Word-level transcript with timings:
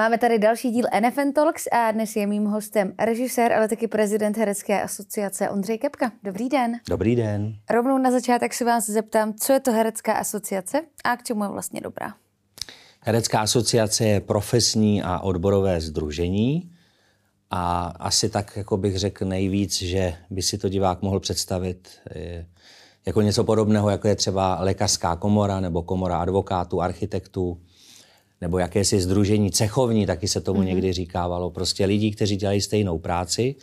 Máme 0.00 0.18
tady 0.18 0.38
další 0.38 0.70
díl 0.70 0.84
NFN 1.00 1.32
Talks 1.34 1.66
a 1.72 1.90
dnes 1.90 2.16
je 2.16 2.26
mým 2.26 2.44
hostem 2.44 2.92
režisér, 2.98 3.52
ale 3.52 3.68
taky 3.68 3.88
prezident 3.88 4.36
Herecké 4.36 4.82
asociace 4.82 5.50
Ondřej 5.50 5.78
Kepka. 5.78 6.12
Dobrý 6.22 6.48
den. 6.48 6.72
Dobrý 6.88 7.16
den. 7.16 7.54
Rovnou 7.70 7.98
na 7.98 8.10
začátek 8.10 8.54
se 8.54 8.64
vás 8.64 8.86
zeptám, 8.86 9.34
co 9.34 9.52
je 9.52 9.60
to 9.60 9.72
Herecká 9.72 10.12
asociace 10.12 10.80
a 11.04 11.16
k 11.16 11.22
čemu 11.22 11.42
je 11.42 11.48
vlastně 11.48 11.80
dobrá? 11.80 12.14
Herecká 13.00 13.40
asociace 13.40 14.04
je 14.04 14.20
profesní 14.20 15.02
a 15.02 15.20
odborové 15.20 15.80
združení 15.80 16.72
a 17.50 17.92
asi 17.98 18.28
tak, 18.28 18.56
jako 18.56 18.76
bych 18.76 18.98
řekl 18.98 19.24
nejvíc, 19.24 19.82
že 19.82 20.14
by 20.30 20.42
si 20.42 20.58
to 20.58 20.68
divák 20.68 21.02
mohl 21.02 21.20
představit 21.20 21.88
jako 23.06 23.20
něco 23.20 23.44
podobného, 23.44 23.90
jako 23.90 24.08
je 24.08 24.16
třeba 24.16 24.60
lékařská 24.60 25.16
komora 25.16 25.60
nebo 25.60 25.82
komora 25.82 26.18
advokátů, 26.18 26.82
architektů, 26.82 27.60
nebo 28.40 28.58
jakési 28.58 29.00
združení 29.00 29.50
cechovní, 29.50 30.06
taky 30.06 30.28
se 30.28 30.40
tomu 30.40 30.60
mm-hmm. 30.60 30.64
někdy 30.64 30.92
říkávalo. 30.92 31.50
Prostě 31.50 31.84
lidí, 31.84 32.10
kteří 32.10 32.36
dělají 32.36 32.60
stejnou 32.60 32.98
práci 32.98 33.54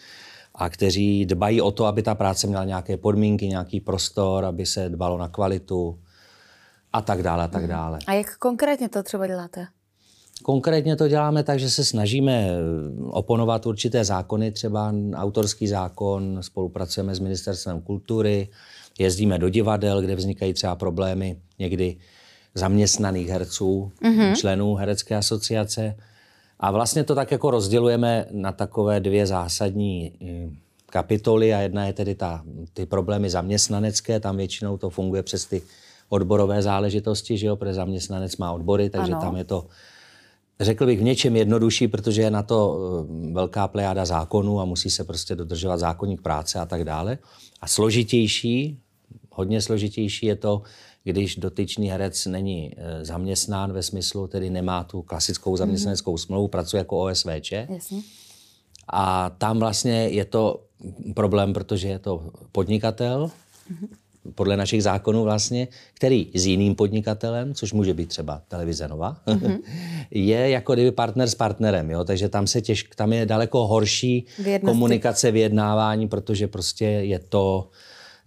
a 0.55 0.70
kteří 0.70 1.26
dbají 1.26 1.62
o 1.62 1.72
to, 1.72 1.86
aby 1.86 2.03
ta 2.03 2.16
práce 2.16 2.48
měla 2.48 2.66
nějaké 2.66 2.98
podmínky, 2.98 3.48
nějaký 3.48 3.80
prostor, 3.80 4.45
aby 4.45 4.66
se 4.66 4.90
dbalo 4.90 5.17
na 5.17 5.27
kvalitu 5.27 6.00
a 6.94 7.02
tak 7.02 7.23
dále 7.23 7.44
a 7.44 7.48
tak 7.48 7.62
mhm. 7.62 7.70
dále. 7.70 8.00
A 8.08 8.13
jak 8.13 8.38
konkrétně 8.38 8.90
to 8.90 9.03
třeba 9.03 9.27
děláte? 9.27 9.67
Konkrétně 10.44 10.95
to 10.95 11.08
děláme 11.08 11.44
tak, 11.44 11.59
že 11.59 11.70
se 11.70 11.86
snažíme 11.86 12.50
oponovat 13.09 13.66
určité 13.66 14.05
zákony, 14.05 14.52
třeba 14.52 14.94
autorský 15.14 15.67
zákon, 15.67 16.38
spolupracujeme 16.41 17.16
s 17.16 17.20
Ministerstvem 17.20 17.81
kultury, 17.81 18.50
jezdíme 19.00 19.39
do 19.39 19.50
divadel, 19.50 20.02
kde 20.02 20.16
vznikají 20.16 20.53
třeba 20.53 20.75
problémy 20.75 21.41
někdy 21.59 21.98
zaměstnaných 22.57 23.27
herců, 23.27 23.91
mm-hmm. 24.02 24.35
členů 24.35 24.75
Herecké 24.75 25.16
asociace. 25.16 25.95
A 26.59 26.72
vlastně 26.72 27.03
to 27.03 27.16
tak 27.16 27.31
jako 27.31 27.52
rozdělujeme 27.52 28.25
na 28.31 28.52
takové 28.52 29.00
dvě 29.00 29.27
zásadní 29.27 30.11
eh, 30.22 30.50
kapitoly 30.85 31.53
a 31.53 31.59
jedna 31.59 31.85
je 31.85 31.94
tedy 31.94 32.16
ta, 32.16 32.44
ty 32.73 32.85
problémy 32.85 33.30
zaměstnanecké, 33.30 34.19
tam 34.19 34.38
většinou 34.38 34.78
to 34.78 34.89
funguje 34.89 35.23
přes 35.23 35.45
ty 35.45 35.61
odborové 36.09 36.61
záležitosti, 36.61 37.38
že 37.38 37.47
jo, 37.47 37.55
protože 37.55 37.73
zaměstnanec 37.73 38.38
má 38.38 38.52
odbory, 38.52 38.89
takže 38.89 39.11
ano. 39.11 39.22
tam 39.22 39.35
je 39.35 39.44
to, 39.44 39.67
řekl 40.59 40.85
bych, 40.85 41.00
v 41.00 41.03
něčem 41.03 41.35
jednodušší, 41.35 41.88
protože 41.88 42.22
je 42.22 42.31
na 42.31 42.44
to 42.44 42.78
eh, 42.78 43.33
velká 43.33 43.67
plejáda 43.67 44.05
zákonů 44.05 44.61
a 44.61 44.66
musí 44.66 44.89
se 44.89 45.03
prostě 45.03 45.35
dodržovat 45.35 45.78
zákonník 45.78 46.22
práce 46.22 46.59
a 46.59 46.66
tak 46.66 46.83
dále. 46.83 47.17
A 47.61 47.67
složitější, 47.67 48.80
hodně 49.38 49.61
složitější 49.61 50.25
je 50.25 50.35
to, 50.35 50.61
když 51.03 51.35
dotyčný 51.35 51.89
herec 51.89 52.25
není 52.25 52.71
eh, 52.77 53.05
zaměstnán 53.05 53.73
ve 53.73 53.83
smyslu, 53.83 54.27
tedy 54.27 54.49
nemá 54.49 54.83
tu 54.83 55.02
klasickou 55.02 55.49
mhm. 55.49 55.57
zaměstnaneckou 55.57 56.16
mm-hmm. 56.16 56.25
smlouvu, 56.25 56.47
pracuje 56.47 56.77
jako 56.77 56.99
OSVČ. 56.99 57.52
Jasně. 57.52 58.02
A 58.89 59.29
tam 59.38 59.59
vlastně 59.59 60.07
je 60.07 60.25
to 60.25 60.63
problém, 61.13 61.53
protože 61.53 61.88
je 61.88 61.99
to 61.99 62.31
podnikatel, 62.52 63.31
mm-hmm. 63.71 63.88
podle 64.35 64.57
našich 64.57 64.83
zákonů 64.83 65.23
vlastně, 65.23 65.67
který 65.94 66.31
s 66.33 66.45
jiným 66.45 66.75
podnikatelem, 66.75 67.53
což 67.53 67.73
může 67.73 67.94
být 67.94 68.09
třeba 68.09 68.41
televize 68.47 68.88
Nova, 68.88 69.17
mm-hmm. 69.27 69.59
je 70.11 70.49
jako 70.49 70.73
kdyby 70.73 70.91
partner 70.91 71.27
s 71.27 71.35
partnerem, 71.35 71.91
jo? 71.91 72.03
takže 72.03 72.29
tam, 72.29 72.47
se 72.47 72.61
těž, 72.61 72.83
tam 72.95 73.13
je 73.13 73.25
daleko 73.25 73.67
horší 73.67 74.25
Vyjednosti. 74.39 74.73
komunikace, 74.73 75.31
vyjednávání, 75.31 76.07
protože 76.07 76.47
prostě 76.47 76.85
je 76.85 77.19
to, 77.19 77.69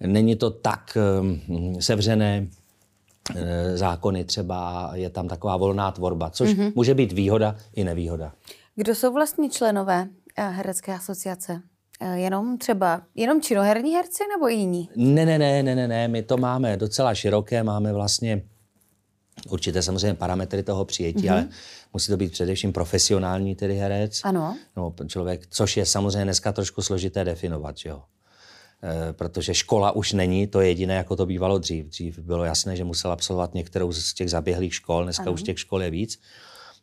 není 0.06 0.36
to 0.36 0.50
tak 0.50 0.98
um, 1.20 1.80
sevřené, 1.80 2.46
Eh, 3.36 3.76
zákony 3.76 4.24
třeba, 4.24 4.90
je 4.94 5.10
tam 5.10 5.28
taková 5.28 5.56
volná 5.56 5.90
tvorba, 5.90 6.30
což 6.30 6.50
mm-hmm. 6.50 6.72
může 6.74 6.94
být 6.94 7.12
výhoda 7.12 7.56
i 7.72 7.84
nevýhoda. 7.84 8.32
Kdo 8.76 8.94
jsou 8.94 9.12
vlastně 9.12 9.50
členové 9.50 10.08
eh, 10.36 10.48
Herecké 10.48 10.94
asociace? 10.94 11.60
Eh, 12.00 12.18
jenom 12.18 12.58
třeba, 12.58 13.02
jenom 13.14 13.42
činoherní 13.42 13.94
herci 13.94 14.22
nebo 14.36 14.48
jiní? 14.48 14.88
Ne, 14.96 15.26
ne, 15.26 15.38
ne, 15.38 15.62
ne, 15.62 15.74
ne, 15.74 15.88
ne, 15.88 16.08
my 16.08 16.22
to 16.22 16.36
máme 16.36 16.76
docela 16.76 17.14
široké, 17.14 17.62
máme 17.62 17.92
vlastně 17.92 18.42
určité 19.48 19.82
samozřejmě 19.82 20.14
parametry 20.14 20.62
toho 20.62 20.84
přijetí, 20.84 21.18
mm-hmm. 21.18 21.32
ale 21.32 21.48
musí 21.92 22.10
to 22.10 22.16
být 22.16 22.32
především 22.32 22.72
profesionální 22.72 23.54
tedy 23.54 23.76
herec. 23.76 24.20
Ano. 24.24 24.56
No, 24.76 24.94
člověk, 25.06 25.46
což 25.46 25.76
je 25.76 25.86
samozřejmě 25.86 26.24
dneska 26.24 26.52
trošku 26.52 26.82
složité 26.82 27.24
definovat, 27.24 27.76
jo. 27.84 28.02
Eh, 28.82 29.12
protože 29.12 29.54
škola 29.54 29.92
už 29.92 30.12
není 30.12 30.46
to 30.46 30.60
jediné, 30.60 30.94
jako 30.94 31.16
to 31.16 31.26
bývalo 31.26 31.58
dřív. 31.58 31.86
Dřív 31.86 32.18
bylo 32.18 32.44
jasné, 32.44 32.76
že 32.76 32.84
musel 32.84 33.12
absolvovat 33.12 33.54
některou 33.54 33.92
z 33.92 34.14
těch 34.14 34.30
zaběhlých 34.30 34.74
škol, 34.74 35.04
dneska 35.04 35.22
ano. 35.22 35.32
už 35.32 35.42
těch 35.42 35.58
škol 35.58 35.82
je 35.82 35.90
víc. 35.90 36.20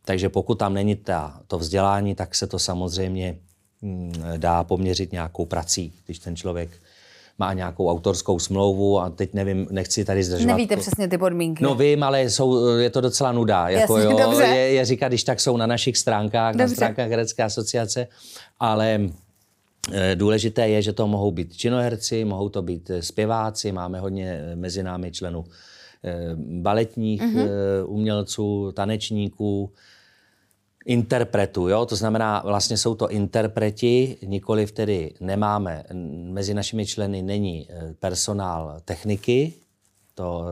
Takže 0.05 0.29
pokud 0.29 0.55
tam 0.55 0.73
není 0.73 0.95
ta, 0.95 1.39
to 1.47 1.57
vzdělání, 1.57 2.15
tak 2.15 2.35
se 2.35 2.47
to 2.47 2.59
samozřejmě 2.59 3.37
hm, 3.81 4.13
dá 4.37 4.63
poměřit 4.63 5.11
nějakou 5.11 5.45
prací, 5.45 5.93
když 6.05 6.19
ten 6.19 6.35
člověk 6.35 6.69
má 7.39 7.53
nějakou 7.53 7.89
autorskou 7.89 8.39
smlouvu 8.39 8.99
a 8.99 9.09
teď 9.09 9.33
nevím, 9.33 9.67
nechci 9.71 10.05
tady 10.05 10.23
zdržovat. 10.23 10.53
Nevíte 10.53 10.77
přesně 10.77 11.07
ty 11.07 11.17
podmínky. 11.17 11.63
No 11.63 11.75
vím, 11.75 12.03
ale 12.03 12.23
jsou, 12.23 12.77
je 12.77 12.89
to 12.89 13.01
docela 13.01 13.31
nuda. 13.31 13.69
Jako, 13.69 13.97
Jasně, 13.97 14.21
jo, 14.21 14.39
je, 14.39 14.71
je 14.71 14.85
říkat, 14.85 15.07
když 15.07 15.23
tak 15.23 15.39
jsou 15.39 15.57
na 15.57 15.67
našich 15.67 15.97
stránkách, 15.97 16.53
dobře. 16.53 16.63
na 16.63 16.75
stránkách 16.75 17.09
Herecké 17.09 17.43
asociace, 17.43 18.07
ale 18.59 18.99
důležité 20.15 20.69
je, 20.69 20.81
že 20.81 20.93
to 20.93 21.07
mohou 21.07 21.31
být 21.31 21.55
činoherci, 21.55 22.25
mohou 22.25 22.49
to 22.49 22.61
být 22.61 22.89
eh, 22.89 23.01
zpěváci, 23.01 23.71
máme 23.71 23.99
hodně 23.99 24.31
eh, 24.31 24.55
mezi 24.55 24.83
námi 24.83 25.11
členů 25.11 25.45
baletních 26.35 27.21
mm-hmm. 27.21 27.49
umělců, 27.85 28.71
tanečníků, 28.71 29.71
interpretů. 30.85 31.67
Jo? 31.67 31.85
To 31.85 31.95
znamená, 31.95 32.41
vlastně 32.45 32.77
jsou 32.77 32.95
to 32.95 33.09
interpreti, 33.09 34.17
nikoliv 34.25 34.71
tedy 34.71 35.13
nemáme, 35.19 35.83
mezi 36.31 36.53
našimi 36.53 36.85
členy 36.85 37.21
není 37.21 37.67
personál 37.99 38.81
techniky, 38.85 39.53
to 40.17 40.45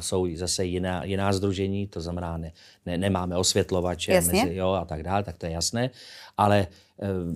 jsou 0.00 0.26
zase 0.34 0.64
jiná, 0.64 1.04
jiná 1.04 1.32
združení, 1.32 1.86
to 1.86 2.00
znamená, 2.00 2.36
ne, 2.36 2.52
ne, 2.86 2.98
nemáme 2.98 3.36
osvětlovače 3.36 4.12
mezi, 4.12 4.54
jo, 4.54 4.70
a 4.70 4.84
tak 4.84 5.02
dále, 5.02 5.22
tak 5.22 5.38
to 5.38 5.46
je 5.46 5.52
jasné, 5.52 5.90
ale 6.36 6.58
e, 6.58 6.66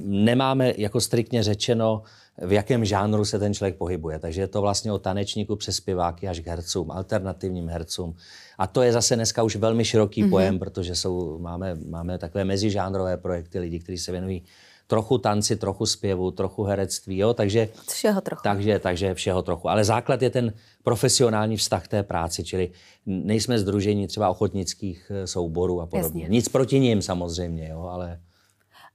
nemáme 0.03 0.73
jako 0.77 1.01
striktně 1.01 1.43
řečeno, 1.43 2.03
v 2.43 2.53
jakém 2.53 2.85
žánru 2.85 3.25
se 3.25 3.39
ten 3.39 3.55
člověk 3.55 3.77
pohybuje. 3.77 4.19
Takže 4.19 4.41
je 4.41 4.47
to 4.47 4.61
vlastně 4.61 4.93
o 4.93 4.99
tanečníku 4.99 5.57
přes 5.57 5.77
zpěváky 5.77 6.29
až 6.29 6.41
k 6.41 6.47
hercům, 6.47 6.91
alternativním 6.91 7.69
hercům. 7.69 8.17
A 8.59 8.67
to 8.67 8.83
je 8.83 8.93
zase 8.93 9.17
dneska 9.17 9.43
už 9.43 9.57
velmi 9.57 9.85
široký 9.85 10.25
mm-hmm. 10.25 10.31
pojem, 10.31 10.59
protože 10.59 10.95
jsou, 10.95 11.39
máme, 11.39 11.75
máme 11.75 12.19
takové 12.19 12.45
mezižánrové 12.45 13.17
projekty 13.17 13.59
lidí, 13.59 13.79
kteří 13.79 13.99
se 13.99 14.13
věnují 14.13 14.43
trochu 14.87 15.19
tanci, 15.19 15.57
trochu 15.57 15.87
zpěvu, 15.87 16.31
trochu 16.31 16.63
herectví, 16.63 17.19
jo, 17.19 17.35
takže... 17.35 17.69
Všeho 17.89 18.21
trochu. 18.21 18.43
Takže, 18.43 18.79
takže 18.79 19.15
všeho 19.15 19.43
trochu. 19.43 19.69
Ale 19.69 19.85
základ 19.85 20.23
je 20.23 20.31
ten 20.31 20.53
profesionální 20.83 21.57
vztah 21.57 21.89
té 21.89 22.03
práci, 22.03 22.45
čili 22.45 22.71
nejsme 23.07 23.59
združení 23.59 24.07
třeba 24.07 24.31
ochotnických 24.31 25.13
eh, 25.15 25.27
souborů 25.27 25.81
a 25.81 25.87
podobně. 25.87 26.23
Jasně. 26.23 26.33
Nic 26.33 26.49
proti 26.49 26.81
ním 26.81 27.03
samozřejmě, 27.03 27.69
jo, 27.69 27.81
ale... 27.81 28.21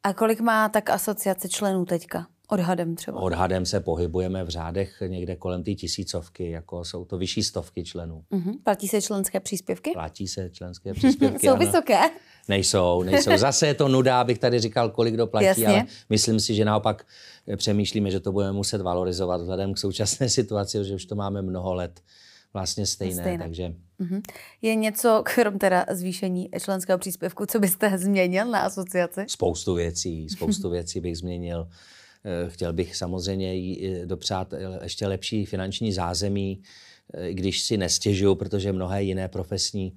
A 0.03 0.13
kolik 0.13 0.40
má 0.40 0.69
tak 0.69 0.90
asociace 0.90 1.50
členů 1.50 1.85
teďka? 1.85 2.28
Odhadem 2.52 2.96
třeba? 2.96 3.19
Odhadem 3.19 3.66
se 3.66 3.79
pohybujeme 3.79 4.44
v 4.44 4.50
řádech 4.50 5.03
někde 5.08 5.35
kolem 5.35 5.63
té 5.63 5.73
tisícovky, 5.73 6.52
jako 6.52 6.85
jsou 6.85 7.06
to 7.06 7.18
vyšší 7.18 7.44
stovky 7.44 7.84
členů. 7.84 8.23
Uh-huh. 8.31 8.59
Platí 8.63 8.88
se 8.88 9.02
členské 9.02 9.40
příspěvky? 9.40 9.91
Platí 9.94 10.28
se 10.28 10.50
členské 10.50 10.94
příspěvky, 10.94 11.40
Jsou 11.47 11.53
ano. 11.53 11.66
vysoké? 11.66 12.00
Nejsou, 12.47 13.03
nejsou. 13.03 13.38
Zase 13.38 13.68
je 13.68 13.74
to 13.74 13.88
nuda, 13.88 14.22
abych 14.22 14.40
tady 14.40 14.59
říkal, 14.59 14.90
kolik 14.90 15.13
kdo 15.13 15.28
platí, 15.28 15.46
Jasně. 15.46 15.68
ale 15.68 15.85
myslím 16.09 16.40
si, 16.40 16.56
že 16.56 16.66
naopak 16.66 17.06
přemýšlíme, 17.56 18.12
že 18.12 18.19
to 18.19 18.31
budeme 18.31 18.52
muset 18.52 18.81
valorizovat 18.81 19.41
vzhledem 19.41 19.74
k 19.74 19.78
současné 19.78 20.29
situaci, 20.40 20.78
že 20.84 20.96
už 20.96 21.06
to 21.06 21.16
máme 21.16 21.41
mnoho 21.41 21.74
let 21.74 22.02
vlastně 22.53 22.85
stejné. 22.85 23.24
stejné. 23.24 23.44
Takže... 23.44 23.74
Uh-huh. 24.02 24.22
Je 24.62 24.76
něco, 24.76 25.23
krom 25.35 25.59
teda 25.59 25.85
zvýšení 25.91 26.49
členského 26.59 26.99
příspěvku, 26.99 27.46
co 27.46 27.59
byste 27.59 27.97
změnil 27.97 28.46
na 28.46 28.59
asociaci? 28.59 29.22
Spoustu 29.28 29.73
věcí, 29.76 30.29
spoustu 30.29 30.70
věcí 30.76 30.99
bych 30.99 31.17
změnil. 31.17 31.67
Eh, 32.26 32.49
chtěl 32.49 32.73
bych 32.73 32.96
samozřejmě 32.96 33.55
jí 33.55 34.02
dopřát 34.05 34.53
ještě 34.84 35.08
lepší 35.08 35.46
finanční 35.46 35.94
zázemí, 35.94 36.61
eh, 37.14 37.34
když 37.34 37.61
si 37.61 37.78
nestěžuju, 37.78 38.35
protože 38.35 38.73
mnohé 38.73 39.03
jiné 39.03 39.28
profesní 39.28 39.94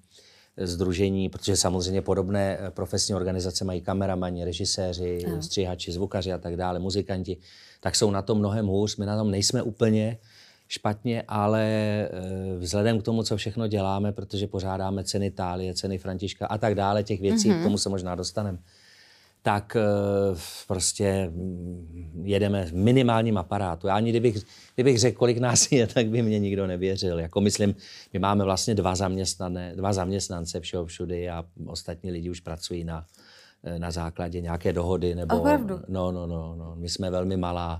združení, 0.56 1.29
protože 1.29 1.56
samozřejmě 1.56 2.03
podobné 2.03 2.59
eh, 2.61 2.71
profesní 2.71 3.15
organizace 3.15 3.65
mají 3.65 3.81
kameramani, 3.81 4.45
režiséři, 4.45 5.27
no. 5.29 5.43
stříhači, 5.43 5.93
zvukaři 5.93 6.33
a 6.33 6.39
tak 6.39 6.56
dále, 6.56 6.79
muzikanti, 6.79 7.37
tak 7.81 7.97
jsou 7.97 8.11
na 8.11 8.23
tom 8.23 8.39
mnohem 8.39 8.67
hůř. 8.67 8.97
My 8.97 9.06
na 9.06 9.17
tom 9.17 9.31
nejsme 9.31 9.62
úplně 9.62 10.19
špatně, 10.69 11.23
ale 11.29 11.65
vzhledem 12.59 13.01
k 13.01 13.03
tomu, 13.03 13.23
co 13.23 13.37
všechno 13.37 13.67
děláme, 13.67 14.12
protože 14.12 14.47
pořádáme 14.47 15.05
ceny 15.05 15.27
Itálie, 15.27 15.75
ceny 15.75 15.99
Františka 15.99 16.47
a 16.47 16.59
tak 16.59 16.75
dále, 16.75 17.03
těch 17.03 17.21
věcí, 17.21 17.50
mm-hmm. 17.50 17.61
k 17.61 17.62
tomu 17.62 17.79
se 17.79 17.89
možná 17.89 18.15
dostaneme, 18.15 18.59
tak 19.44 19.76
eh, 19.76 19.81
prostě 20.67 21.31
mm, 21.31 22.23
jedeme 22.25 22.67
v 22.67 22.75
minimálním 22.75 23.38
aparátu. 23.38 23.87
Já 23.87 23.94
ani 23.94 24.11
kdybych, 24.11 24.37
kdybych 24.75 24.99
řekl, 24.99 25.19
kolik 25.19 25.38
nás 25.38 25.73
je, 25.73 25.87
tak 25.94 26.06
by 26.08 26.23
mě 26.23 26.38
nikdo 26.38 26.67
nevěřil. 26.67 27.20
Jako 27.20 27.41
myslím, 27.41 27.75
my 28.12 28.19
máme 28.19 28.44
vlastně 28.44 28.75
dva, 28.75 28.94
zaměstnané, 28.94 29.76
dva 29.76 29.93
zaměstnance 29.93 30.61
všeho 30.61 30.87
všudy 30.87 31.31
a 31.31 31.44
ostatní 31.67 32.11
lidi 32.11 32.31
už 32.31 32.41
pracují 32.41 32.85
na, 32.85 33.06
eh, 33.64 33.79
na 33.79 33.91
základě 33.91 34.41
nějaké 34.41 34.73
dohody. 34.73 35.14
Nebo, 35.14 35.38
Opravdu? 35.38 35.81
No, 35.88 36.12
no, 36.12 36.26
no, 36.26 36.55
no. 36.56 36.76
My 36.76 36.88
jsme 36.88 37.11
velmi 37.11 37.37
malá, 37.37 37.79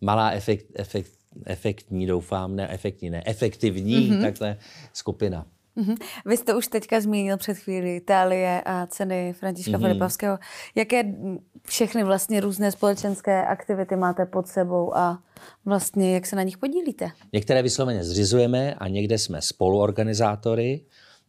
malá 0.00 0.30
efekt, 0.30 0.66
efekt, 0.74 1.10
efektní, 1.46 2.06
doufám, 2.06 2.56
ne 2.56 2.68
efektní, 2.68 3.10
ne, 3.10 3.22
efektivní 3.26 4.10
mm-hmm. 4.10 4.22
takhle 4.22 4.56
skupina. 4.92 5.46
Mm-hmm. 5.76 5.96
Vy 6.26 6.36
jste 6.36 6.54
už 6.54 6.66
teďka 6.68 7.00
zmínil 7.00 7.36
před 7.36 7.54
chvíli 7.58 7.96
Itálie 7.96 8.62
a 8.64 8.86
ceny 8.86 9.32
Františka 9.32 9.70
mm-hmm. 9.70 9.80
Filipovského. 9.80 10.38
Jaké 10.74 11.14
všechny 11.62 12.04
vlastně 12.04 12.40
různé 12.40 12.72
společenské 12.72 13.46
aktivity 13.46 13.96
máte 13.96 14.26
pod 14.26 14.48
sebou 14.48 14.96
a 14.96 15.22
vlastně 15.64 16.14
jak 16.14 16.26
se 16.26 16.36
na 16.36 16.42
nich 16.42 16.58
podílíte? 16.58 17.10
Některé 17.32 17.62
vysloveně 17.62 18.04
zřizujeme 18.04 18.74
a 18.74 18.88
někde 18.88 19.18
jsme 19.18 19.42
spoluorganizátory 19.42 20.84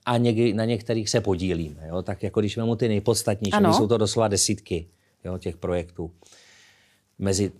a 0.06 0.18
někdy, 0.18 0.53
na 0.53 0.65
některých 0.65 1.09
se 1.09 1.21
podílíme. 1.21 1.88
Jo? 1.88 2.01
Tak 2.01 2.24
jako 2.24 2.39
když 2.39 2.57
vezmu 2.57 2.75
ty 2.75 2.88
nejpodstatnější, 2.88 3.57
jsou 3.71 3.88
to 3.88 3.98
doslova 3.98 4.27
desítky 4.27 4.88
jo, 5.24 5.38
těch 5.38 5.57
projektů 5.57 6.12
mezi 7.19 7.51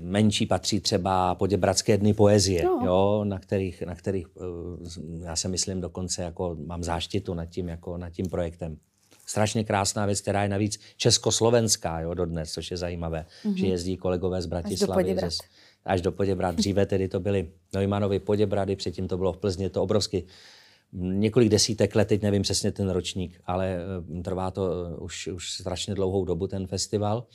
menší 0.00 0.46
patří 0.46 0.80
třeba 0.80 1.34
Poděbradské 1.34 1.98
dny 1.98 2.14
poezie, 2.14 2.64
no. 2.64 2.80
jo, 2.84 3.24
na 3.24 3.38
kterých, 3.38 3.82
na 3.82 3.94
kterých 3.94 4.26
eh, 4.36 5.24
já 5.24 5.36
se 5.36 5.48
myslím 5.48 5.80
dokonce 5.80 6.22
jako 6.22 6.56
mám 6.66 6.84
záštitu 6.84 7.34
nad 7.34 7.46
tím, 7.46 7.68
jako 7.68 7.96
nad 7.96 8.10
tím 8.10 8.26
projektem. 8.26 8.76
Strašně 9.26 9.64
krásná 9.64 10.06
věc, 10.06 10.20
která 10.20 10.42
je 10.42 10.48
navíc 10.48 10.80
československá 10.96 12.00
jo, 12.00 12.14
dodnes, 12.14 12.52
což 12.52 12.70
je 12.70 12.76
zajímavé, 12.76 13.26
mm-hmm. 13.44 13.54
že 13.54 13.66
jezdí 13.66 13.96
kolegové 13.96 14.42
z 14.42 14.46
Bratislavy. 14.46 15.10
Až 15.10 15.20
do, 15.20 15.30
ze, 15.30 15.36
až 15.84 16.00
do 16.00 16.12
Poděbrad. 16.12 16.54
Dříve 16.54 16.86
tedy 16.86 17.08
to 17.08 17.20
byly 17.20 17.50
Neumannovy 17.74 18.18
Poděbrady, 18.18 18.76
předtím 18.76 19.08
to 19.08 19.16
bylo 19.16 19.32
v 19.32 19.36
Plzni, 19.36 19.70
to 19.70 19.82
obrovsky 19.82 20.24
několik 20.92 21.48
desítek 21.48 21.94
let, 21.94 22.08
teď 22.08 22.22
nevím 22.22 22.42
přesně 22.42 22.72
ten 22.72 22.90
ročník, 22.90 23.40
ale 23.46 23.76
eh, 24.18 24.22
trvá 24.22 24.50
to 24.50 24.70
eh, 24.72 24.96
už, 24.96 25.26
už 25.26 25.52
strašně 25.52 25.94
dlouhou 25.94 26.24
dobu 26.24 26.46
ten 26.46 26.66
festival. 26.66 27.26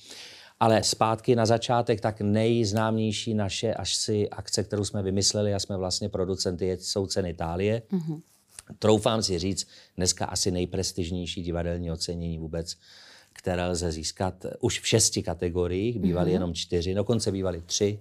Ale 0.59 0.83
zpátky 0.83 1.35
na 1.35 1.45
začátek, 1.45 2.01
tak 2.01 2.21
nejznámější 2.21 3.33
naše 3.33 3.73
až 3.73 3.95
si 3.95 4.29
akce, 4.29 4.63
kterou 4.63 4.85
jsme 4.85 5.03
vymysleli 5.03 5.53
a 5.53 5.59
jsme 5.59 5.77
vlastně 5.77 6.09
producenty, 6.09 6.77
jsou 6.81 7.07
ceny 7.07 7.29
Itálie. 7.29 7.81
Mm-hmm. 7.91 8.21
Troufám 8.79 9.23
si 9.23 9.39
říct, 9.39 9.67
dneska 9.97 10.25
asi 10.25 10.51
nejprestižnější 10.51 11.43
divadelní 11.43 11.91
ocenění 11.91 12.37
vůbec, 12.37 12.77
které 13.33 13.67
lze 13.67 13.91
získat 13.91 14.45
už 14.59 14.79
v 14.79 14.87
šesti 14.87 15.23
kategoriích, 15.23 15.99
bývaly 15.99 16.29
mm-hmm. 16.29 16.33
jenom 16.33 16.53
čtyři, 16.53 16.93
dokonce 16.93 17.31
bývaly 17.31 17.61
tři. 17.61 17.99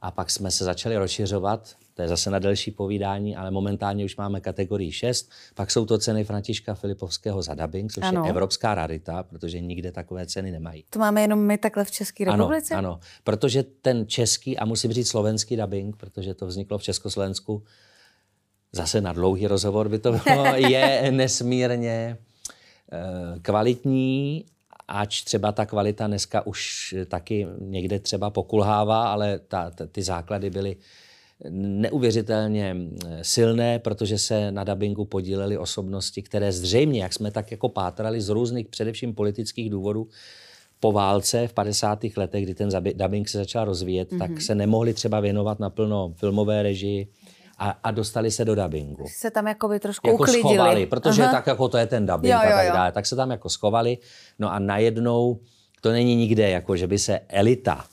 A 0.00 0.10
pak 0.10 0.30
jsme 0.30 0.50
se 0.50 0.64
začali 0.64 0.96
rozšiřovat 0.96 1.76
to 1.96 2.02
je 2.02 2.08
zase 2.08 2.30
na 2.30 2.38
delší 2.38 2.70
povídání, 2.70 3.36
ale 3.36 3.50
momentálně 3.50 4.04
už 4.04 4.16
máme 4.16 4.40
kategorii 4.40 4.92
6. 4.92 5.30
Pak 5.54 5.70
jsou 5.70 5.86
to 5.86 5.98
ceny 5.98 6.24
Františka 6.24 6.74
Filipovského 6.74 7.42
za 7.42 7.54
dubbing, 7.54 7.92
což 7.92 8.04
ano. 8.04 8.24
je 8.24 8.30
evropská 8.30 8.74
rarita, 8.74 9.22
protože 9.22 9.60
nikde 9.60 9.92
takové 9.92 10.26
ceny 10.26 10.50
nemají. 10.50 10.84
To 10.90 10.98
máme 10.98 11.22
jenom 11.22 11.38
my 11.38 11.58
takhle 11.58 11.84
v 11.84 11.90
České 11.90 12.24
republice? 12.24 12.74
Ano, 12.74 12.88
ano, 12.88 13.00
protože 13.24 13.62
ten 13.62 14.06
český, 14.06 14.58
a 14.58 14.64
musím 14.64 14.92
říct 14.92 15.08
slovenský 15.08 15.56
dubbing, 15.56 15.96
protože 15.96 16.34
to 16.34 16.46
vzniklo 16.46 16.78
v 16.78 16.82
Československu, 16.82 17.62
zase 18.72 19.00
na 19.00 19.12
dlouhý 19.12 19.46
rozhovor 19.46 19.88
by 19.88 19.98
to 19.98 20.12
bylo, 20.12 20.44
je 20.54 21.12
nesmírně 21.12 22.18
eh, 22.92 23.40
kvalitní, 23.42 24.44
ač 24.88 25.22
třeba 25.22 25.52
ta 25.52 25.66
kvalita 25.66 26.06
dneska 26.06 26.46
už 26.46 26.94
taky 27.08 27.46
někde 27.60 27.98
třeba 27.98 28.30
pokulhává, 28.30 29.12
ale 29.12 29.38
ta, 29.38 29.70
ta, 29.70 29.86
ty 29.86 30.02
základy 30.02 30.50
byly 30.50 30.76
neuvěřitelně 31.50 32.76
eh, 32.76 33.18
silné, 33.22 33.78
protože 33.78 34.18
se 34.18 34.52
na 34.52 34.64
dabingu 34.64 35.04
podílely 35.04 35.58
osobnosti, 35.58 36.22
které 36.22 36.52
zřejmě, 36.52 37.02
jak 37.02 37.12
jsme 37.12 37.30
tak 37.30 37.50
jako 37.50 37.68
pátrali 37.68 38.20
z 38.20 38.28
různých 38.28 38.68
především 38.68 39.14
politických 39.14 39.70
důvodů, 39.70 40.08
po 40.80 40.92
válce 40.92 41.48
v 41.48 41.52
50. 41.52 42.04
letech, 42.16 42.44
kdy 42.44 42.54
ten 42.54 42.68
dubbing 42.94 43.28
se 43.28 43.38
začal 43.38 43.64
rozvíjet, 43.64 44.12
mm-hmm. 44.12 44.18
tak 44.18 44.30
mhm. 44.30 44.40
se 44.40 44.54
nemohli 44.54 44.94
třeba 44.94 45.20
věnovat 45.20 45.60
naplno 45.60 46.14
filmové 46.16 46.62
režii 46.62 47.08
a, 47.58 47.70
a 47.70 47.90
dostali 47.90 48.30
se 48.30 48.44
do 48.44 48.54
dubbingu. 48.54 49.04
Se 49.08 49.30
tam 49.30 49.46
jako 49.46 49.68
by 49.68 49.80
trošku 49.80 50.08
jako 50.08 50.22
uklidili. 50.22 50.42
schovali, 50.42 50.86
protože 50.86 51.22
Aha. 51.22 51.32
tak 51.32 51.46
jako 51.46 51.68
to 51.68 51.78
je 51.78 51.86
ten 51.86 52.06
dubbing 52.06 52.34
jo, 52.34 52.40
jo, 52.42 52.50
jo. 52.50 52.56
a 52.56 52.62
tak 52.62 52.72
dále. 52.72 52.92
Tak 52.92 53.06
se 53.06 53.16
tam 53.16 53.30
jako 53.30 53.48
schovali. 53.48 53.98
No 54.38 54.52
a 54.52 54.58
najednou 54.58 55.40
to 55.80 55.92
není 55.92 56.16
nikde, 56.16 56.50
jako 56.50 56.76
že 56.76 56.86
by 56.86 56.98
se 56.98 57.20
elita 57.28 57.84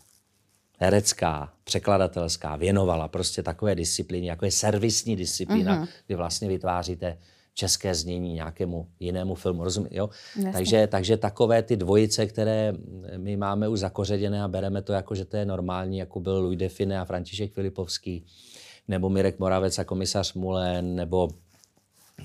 herecká, 0.79 1.53
překladatelská 1.63 2.55
věnovala 2.55 3.07
prostě 3.07 3.43
takové 3.43 3.75
disciplíně, 3.75 4.29
jako 4.29 4.45
je 4.45 4.51
servisní 4.51 5.15
disciplína, 5.15 5.77
mm-hmm. 5.77 5.87
kdy 6.07 6.15
vlastně 6.15 6.47
vytváříte 6.47 7.17
české 7.53 7.95
znění 7.95 8.33
nějakému 8.33 8.87
jinému 8.99 9.35
filmu, 9.35 9.63
rozumí, 9.63 9.89
jo? 9.91 10.09
Takže, 10.51 10.87
takže 10.87 11.17
takové 11.17 11.63
ty 11.63 11.77
dvojice, 11.77 12.25
které 12.25 12.73
my 13.17 13.37
máme 13.37 13.67
už 13.67 13.79
zakoředěné 13.79 14.43
a 14.43 14.47
bereme 14.47 14.81
to 14.81 14.93
jako, 14.93 15.15
že 15.15 15.25
to 15.25 15.37
je 15.37 15.45
normální, 15.45 15.97
jako 15.97 16.19
byl 16.19 16.39
Louis 16.39 16.59
Define 16.59 16.99
a 16.99 17.05
František 17.05 17.53
Filipovský, 17.53 18.25
nebo 18.87 19.09
Mirek 19.09 19.39
Moravec 19.39 19.79
a 19.79 19.83
komisař 19.83 20.33
Mulen, 20.33 20.95
nebo 20.95 21.29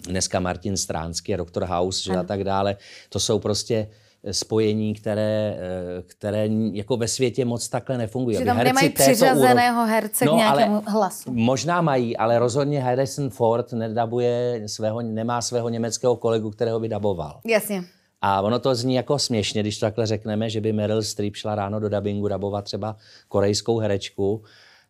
dneska 0.09 0.41
Martin 0.41 0.77
Stránský 0.77 1.35
a 1.35 1.37
doktor 1.37 1.65
House, 1.65 2.03
že 2.03 2.17
a 2.17 2.23
tak 2.23 2.45
dále. 2.45 2.77
To 3.09 3.21
jsou 3.21 3.39
prostě 3.39 3.89
spojení, 4.33 4.95
které, 4.95 5.59
eh, 5.59 6.03
které 6.03 6.49
jako 6.73 6.97
ve 6.97 7.09
světě 7.09 7.45
moc 7.45 7.69
takhle 7.69 7.99
nefungují. 7.99 8.37
Že 8.37 8.45
tam 8.45 8.57
herci 8.57 8.69
nemají 8.69 8.91
přiřazeného 8.91 9.87
herce 9.87 10.25
no, 10.25 10.33
k 10.33 10.37
nějakému 10.37 10.75
ale 10.75 10.83
hlasu. 10.87 11.33
Možná 11.33 11.81
mají, 11.81 12.17
ale 12.17 12.39
rozhodně 12.39 12.81
Harrison 12.81 13.31
Ford 13.31 13.73
nedabuje 13.73 14.63
svého, 14.67 15.03
nemá 15.03 15.43
svého 15.43 15.69
německého 15.69 16.17
kolegu, 16.17 16.51
kterého 16.51 16.81
by 16.81 16.89
daboval. 16.89 17.41
Jasně. 17.47 17.85
A 18.21 18.41
ono 18.41 18.59
to 18.59 18.75
zní 18.75 18.95
jako 18.95 19.19
směšně, 19.19 19.61
když 19.61 19.79
to 19.79 19.87
takhle 19.87 20.07
řekneme, 20.07 20.51
že 20.51 20.61
by 20.61 20.73
Meryl 20.73 21.03
Streep 21.03 21.35
šla 21.35 21.55
ráno 21.55 21.81
do 21.81 21.89
dabingu 21.89 22.29
dabovat 22.29 22.65
třeba 22.65 22.97
korejskou 23.29 23.79
herečku, 23.79 24.43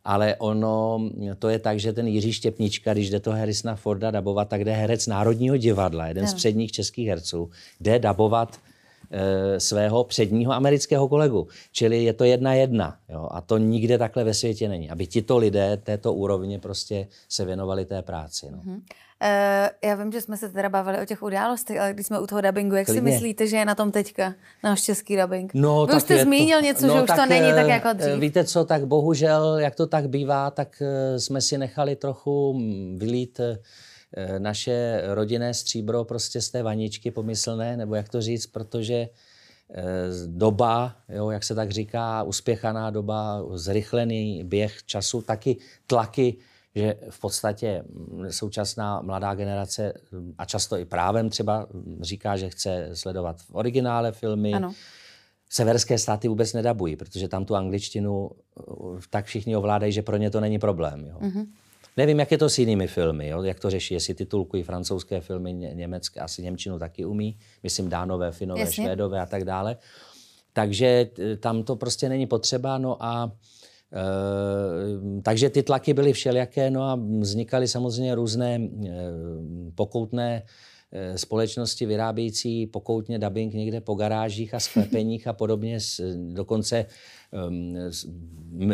ale 0.08 0.36
ono, 0.38 1.00
to 1.38 1.48
je 1.48 1.58
tak, 1.58 1.80
že 1.80 1.92
ten 1.92 2.06
Jiří 2.08 2.32
Štěpnička, 2.32 2.92
když 2.92 3.10
jde 3.10 3.20
to 3.20 3.30
Harrisona 3.30 3.76
Forda 3.76 4.10
dabovat, 4.10 4.48
tak 4.48 4.64
jde 4.64 4.72
herec 4.72 5.06
Národního 5.06 5.56
divadla, 5.56 6.06
jeden 6.06 6.24
no. 6.24 6.30
z 6.30 6.34
předních 6.34 6.72
českých 6.72 7.08
herců, 7.08 7.50
jde 7.80 7.98
dabovat 7.98 8.60
svého 9.58 10.04
předního 10.04 10.52
amerického 10.52 11.08
kolegu. 11.08 11.48
Čili 11.72 12.04
je 12.04 12.12
to 12.12 12.24
jedna 12.24 12.54
jedna. 12.54 12.96
Jo? 13.08 13.28
A 13.30 13.40
to 13.40 13.58
nikde 13.58 13.98
takhle 13.98 14.24
ve 14.24 14.34
světě 14.34 14.68
není. 14.68 14.90
Aby 14.90 15.06
tito 15.06 15.38
lidé 15.38 15.76
této 15.76 16.12
úrovně 16.12 16.58
prostě 16.58 17.06
se 17.28 17.44
věnovali 17.44 17.84
té 17.84 18.02
práci. 18.02 18.46
No. 18.50 18.58
Mm-hmm. 18.58 18.80
Uh, 19.22 19.88
já 19.90 19.94
vím, 19.94 20.12
že 20.12 20.20
jsme 20.20 20.36
se 20.36 20.48
teda 20.48 20.68
bavili 20.68 21.00
o 21.00 21.04
těch 21.04 21.22
událostech, 21.22 21.80
ale 21.80 21.92
když 21.92 22.06
jsme 22.06 22.20
u 22.20 22.26
toho 22.26 22.40
dubbingu, 22.40 22.74
jak 22.74 22.86
Klidně. 22.86 23.00
si 23.00 23.14
myslíte, 23.14 23.46
že 23.46 23.56
je 23.56 23.64
na 23.64 23.74
tom 23.74 23.90
teďka 23.90 24.34
náš 24.64 24.82
český 24.82 25.16
dubbing? 25.16 25.50
No, 25.54 25.86
Vy 25.86 25.94
už 25.94 26.02
jste 26.02 26.22
zmínil 26.22 26.58
to, 26.58 26.64
něco, 26.64 26.86
no, 26.86 26.94
že 26.94 27.02
už 27.02 27.06
tak, 27.06 27.16
to 27.16 27.26
není 27.26 27.52
tak 27.52 27.68
jako 27.68 27.92
dřív. 27.92 28.18
Víte 28.18 28.44
co, 28.44 28.64
tak 28.64 28.86
bohužel, 28.86 29.58
jak 29.58 29.74
to 29.74 29.86
tak 29.86 30.08
bývá, 30.08 30.50
tak 30.50 30.82
jsme 31.16 31.40
si 31.40 31.58
nechali 31.58 31.96
trochu 31.96 32.54
mm, 32.54 32.98
vylít 32.98 33.40
Eh, 33.40 33.58
naše 34.38 35.02
rodinné 35.06 35.54
stříbro 35.54 36.04
prostě 36.04 36.40
z 36.40 36.50
té 36.50 36.62
vaničky 36.62 37.10
pomyslné, 37.10 37.76
nebo 37.76 37.94
jak 37.94 38.08
to 38.08 38.20
říct, 38.20 38.46
protože 38.46 38.94
eh, 38.94 39.84
doba, 40.26 40.96
jo, 41.08 41.30
jak 41.30 41.44
se 41.44 41.54
tak 41.54 41.70
říká, 41.70 42.22
uspěchaná 42.22 42.90
doba, 42.90 43.42
zrychlený 43.54 44.44
běh 44.44 44.82
času, 44.84 45.22
taky 45.22 45.56
tlaky, 45.86 46.36
že 46.74 46.94
v 47.10 47.20
podstatě 47.20 47.84
mm, 47.88 48.32
současná 48.32 49.00
mladá 49.02 49.34
generace, 49.34 49.92
mm, 50.12 50.34
a 50.38 50.44
často 50.44 50.76
i 50.76 50.84
právem 50.84 51.28
třeba, 51.30 51.66
mm, 51.72 51.98
říká, 52.00 52.36
že 52.36 52.50
chce 52.50 52.90
sledovat 52.92 53.42
v 53.42 53.54
originále 53.54 54.12
filmy. 54.12 54.54
Ano. 54.54 54.72
Severské 55.50 55.98
státy 55.98 56.28
vůbec 56.28 56.52
nedabují, 56.52 56.96
protože 56.96 57.28
tam 57.28 57.44
tu 57.44 57.56
angličtinu 57.56 58.30
eh, 58.30 58.62
tak 59.10 59.24
všichni 59.24 59.56
ovládají, 59.56 59.92
že 59.92 60.02
pro 60.02 60.16
ně 60.16 60.30
to 60.30 60.40
není 60.40 60.58
problém. 60.58 61.06
Jo. 61.06 61.18
Mm-hmm. 61.20 61.46
Nevím, 61.98 62.18
jak 62.18 62.32
je 62.32 62.38
to 62.38 62.48
s 62.48 62.58
jinými 62.58 62.86
filmy, 62.86 63.28
jo? 63.28 63.42
jak 63.42 63.60
to 63.60 63.70
řeší, 63.70 63.94
jestli 63.94 64.14
titulkují 64.14 64.62
francouzské 64.62 65.20
filmy, 65.20 65.52
ně, 65.52 65.74
německé, 65.74 66.20
asi 66.20 66.42
Němčinu 66.42 66.78
taky 66.78 67.04
umí, 67.04 67.38
myslím 67.62 67.88
dánové, 67.88 68.32
finové, 68.32 68.60
Jasně. 68.60 68.84
švédové 68.84 69.20
a 69.20 69.26
tak 69.26 69.44
dále. 69.44 69.76
Takže 70.52 71.10
tam 71.40 71.62
to 71.62 71.76
prostě 71.76 72.08
není 72.08 72.26
potřeba, 72.26 72.78
no 72.78 73.04
a 73.04 73.32
e, 73.92 75.22
takže 75.22 75.50
ty 75.50 75.62
tlaky 75.62 75.94
byly 75.94 76.12
všelijaké, 76.12 76.70
no 76.70 76.82
a 76.82 76.98
vznikaly 77.20 77.68
samozřejmě 77.68 78.14
různé 78.14 78.54
e, 78.54 78.60
pokoutné 79.74 80.42
společnosti 81.16 81.86
vyrábějící 81.86 82.66
pokoutně 82.66 83.18
dubbing 83.18 83.54
někde 83.54 83.80
po 83.80 83.94
garážích 83.94 84.54
a 84.54 84.60
sklepeních 84.60 85.26
a 85.26 85.32
podobně, 85.32 85.80
s, 85.80 86.16
dokonce 86.32 86.78
e, 86.78 87.92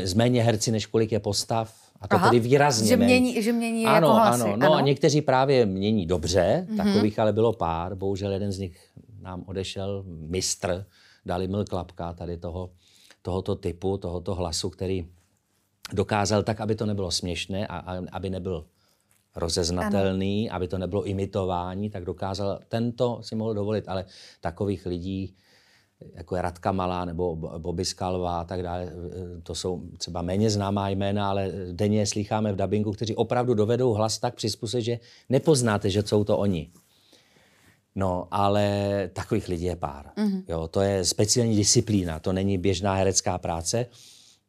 s, 0.04 0.14
méně 0.14 0.42
herci, 0.42 0.72
než 0.72 0.86
kolik 0.86 1.12
je 1.12 1.20
postav, 1.20 1.84
a 2.00 2.08
to 2.08 2.16
Aha, 2.16 2.28
tedy 2.28 2.40
výrazně. 2.40 2.88
Že 2.88 2.96
mění, 2.96 3.42
že 3.42 3.52
mění 3.52 3.86
ano, 3.86 3.94
jako 3.94 4.16
hlasy. 4.16 4.42
Ano, 4.42 4.56
no 4.56 4.66
ano. 4.66 4.74
a 4.74 4.80
někteří 4.80 5.20
právě 5.20 5.66
mění 5.66 6.06
dobře, 6.06 6.66
mm-hmm. 6.70 6.76
takových 6.76 7.18
ale 7.18 7.32
bylo 7.32 7.52
pár. 7.52 7.94
Bohužel 7.94 8.32
jeden 8.32 8.52
z 8.52 8.58
nich 8.58 8.90
nám 9.20 9.44
odešel, 9.46 10.04
mistr 10.06 10.86
Dalimil 11.26 11.64
Klapka, 11.64 12.12
tady 12.12 12.36
toho, 12.36 12.70
tohoto 13.22 13.54
typu, 13.54 13.98
tohoto 13.98 14.34
hlasu, 14.34 14.70
který 14.70 15.06
dokázal 15.92 16.42
tak, 16.42 16.60
aby 16.60 16.74
to 16.74 16.86
nebylo 16.86 17.10
směšné 17.10 17.66
a, 17.66 17.78
a 17.78 18.02
aby 18.12 18.30
nebyl 18.30 18.64
rozeznatelný, 19.36 20.50
ano. 20.50 20.56
aby 20.56 20.68
to 20.68 20.78
nebylo 20.78 21.02
imitování, 21.04 21.90
tak 21.90 22.04
dokázal, 22.04 22.60
tento 22.68 23.18
si 23.22 23.34
mohl 23.34 23.54
dovolit, 23.54 23.88
ale 23.88 24.04
takových 24.40 24.86
lidí 24.86 25.34
jako 26.14 26.36
je 26.36 26.42
Radka 26.42 26.72
Malá 26.72 27.04
nebo 27.04 27.36
Bobby 27.36 27.84
Skalva 27.84 28.40
a 28.40 28.44
tak 28.44 28.62
dále. 28.62 28.92
To 29.42 29.54
jsou 29.54 29.82
třeba 29.98 30.22
méně 30.22 30.50
známá 30.50 30.88
jména, 30.88 31.30
ale 31.30 31.52
denně 31.72 31.98
je 31.98 32.06
slýcháme 32.06 32.52
v 32.52 32.56
dabingu, 32.56 32.92
kteří 32.92 33.14
opravdu 33.16 33.54
dovedou 33.54 33.92
hlas 33.92 34.18
tak 34.18 34.34
přizpůsobit, 34.34 34.84
že 34.84 34.98
nepoznáte, 35.28 35.90
že 35.90 36.02
jsou 36.02 36.24
to 36.24 36.38
oni. 36.38 36.70
No, 37.94 38.28
ale 38.30 39.10
takových 39.12 39.48
lidí 39.48 39.64
je 39.64 39.76
pár. 39.76 40.10
Mm-hmm. 40.16 40.42
Jo, 40.48 40.68
to 40.68 40.80
je 40.80 41.04
speciální 41.04 41.56
disciplína, 41.56 42.20
to 42.20 42.32
není 42.32 42.58
běžná 42.58 42.94
herecká 42.94 43.38
práce. 43.38 43.86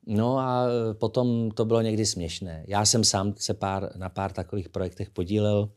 No 0.08 0.38
a 0.38 0.68
potom 0.94 1.52
to 1.52 1.66
bylo 1.66 1.82
někdy 1.82 2.06
směšné. 2.06 2.64
Já 2.68 2.86
jsem 2.86 3.04
sám 3.04 3.34
se 3.38 3.54
pár, 3.54 3.90
na 3.96 4.10
pár 4.10 4.32
takových 4.32 4.70
projektech 4.70 5.10
podílel, 5.10 5.70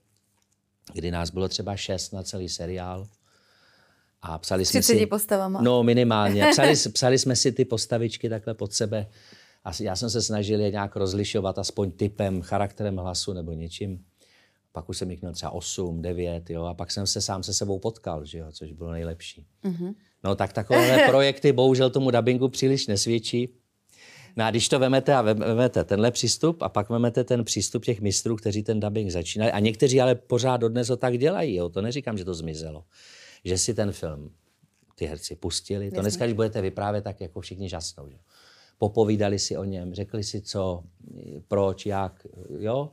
kdy 0.92 1.10
nás 1.10 1.30
bylo 1.30 1.48
třeba 1.48 1.76
šest 1.76 2.12
na 2.12 2.22
celý 2.22 2.48
seriál. 2.48 3.06
A 4.22 4.38
psali 4.38 4.64
jsme 4.64 4.82
si... 4.82 5.06
postavama. 5.06 5.60
No, 5.62 5.82
minimálně. 5.82 6.46
Psali, 6.52 6.74
psali 6.92 7.18
jsme 7.18 7.36
si 7.36 7.52
ty 7.52 7.64
postavičky 7.64 8.28
takhle 8.28 8.54
pod 8.54 8.72
sebe. 8.72 9.06
A 9.64 9.70
já 9.80 9.96
jsem 9.96 10.10
se 10.10 10.22
snažil 10.22 10.60
je 10.60 10.70
nějak 10.70 10.96
rozlišovat 10.96 11.58
aspoň 11.58 11.90
typem, 11.90 12.42
charakterem 12.42 12.96
hlasu 12.96 13.32
nebo 13.32 13.52
něčím. 13.52 14.04
Pak 14.72 14.88
už 14.88 14.98
jsem 14.98 15.10
jich 15.10 15.20
měl 15.20 15.32
třeba 15.32 15.50
8, 15.50 16.02
9, 16.02 16.50
jo, 16.50 16.64
a 16.64 16.74
pak 16.74 16.90
jsem 16.90 17.06
se 17.06 17.20
sám 17.20 17.42
se 17.42 17.54
sebou 17.54 17.78
potkal, 17.78 18.24
že 18.24 18.38
jo, 18.38 18.46
což 18.52 18.72
bylo 18.72 18.92
nejlepší. 18.92 19.46
Mm-hmm. 19.64 19.94
No 20.24 20.34
tak 20.34 20.52
takové 20.52 21.06
projekty 21.08 21.52
bohužel 21.52 21.90
tomu 21.90 22.10
dubbingu 22.10 22.48
příliš 22.48 22.86
nesvědčí. 22.86 23.54
No 24.38 24.44
a 24.44 24.50
když 24.50 24.68
to 24.68 24.78
vemete 24.78 25.14
a 25.14 25.22
vemete 25.22 25.84
tenhle 25.84 26.10
přístup 26.10 26.62
a 26.62 26.68
pak 26.68 26.90
vemete 26.90 27.24
ten 27.24 27.44
přístup 27.44 27.84
těch 27.84 28.00
mistrů, 28.00 28.36
kteří 28.36 28.62
ten 28.62 28.80
dubbing 28.80 29.10
začínali, 29.10 29.52
a 29.52 29.58
někteří 29.58 30.00
ale 30.00 30.14
pořád 30.14 30.56
dodnes 30.56 30.86
to 30.86 30.96
tak 30.96 31.18
dělají, 31.18 31.54
jo, 31.54 31.68
to 31.68 31.82
neříkám, 31.82 32.18
že 32.18 32.24
to 32.24 32.34
zmizelo, 32.34 32.84
že 33.44 33.58
si 33.58 33.74
ten 33.74 33.92
film 33.92 34.30
ty 34.94 35.06
herci 35.06 35.36
pustili. 35.36 35.90
To 35.90 36.00
dneska, 36.00 36.24
když 36.24 36.34
budete 36.34 36.60
vyprávět, 36.60 37.04
tak 37.04 37.20
jako 37.20 37.40
všichni 37.40 37.68
žasnou. 37.68 38.08
Že? 38.08 38.18
Popovídali 38.78 39.38
si 39.38 39.56
o 39.56 39.64
něm, 39.64 39.94
řekli 39.94 40.24
si 40.24 40.40
co, 40.40 40.82
proč, 41.48 41.86
jak, 41.86 42.26
jo. 42.58 42.90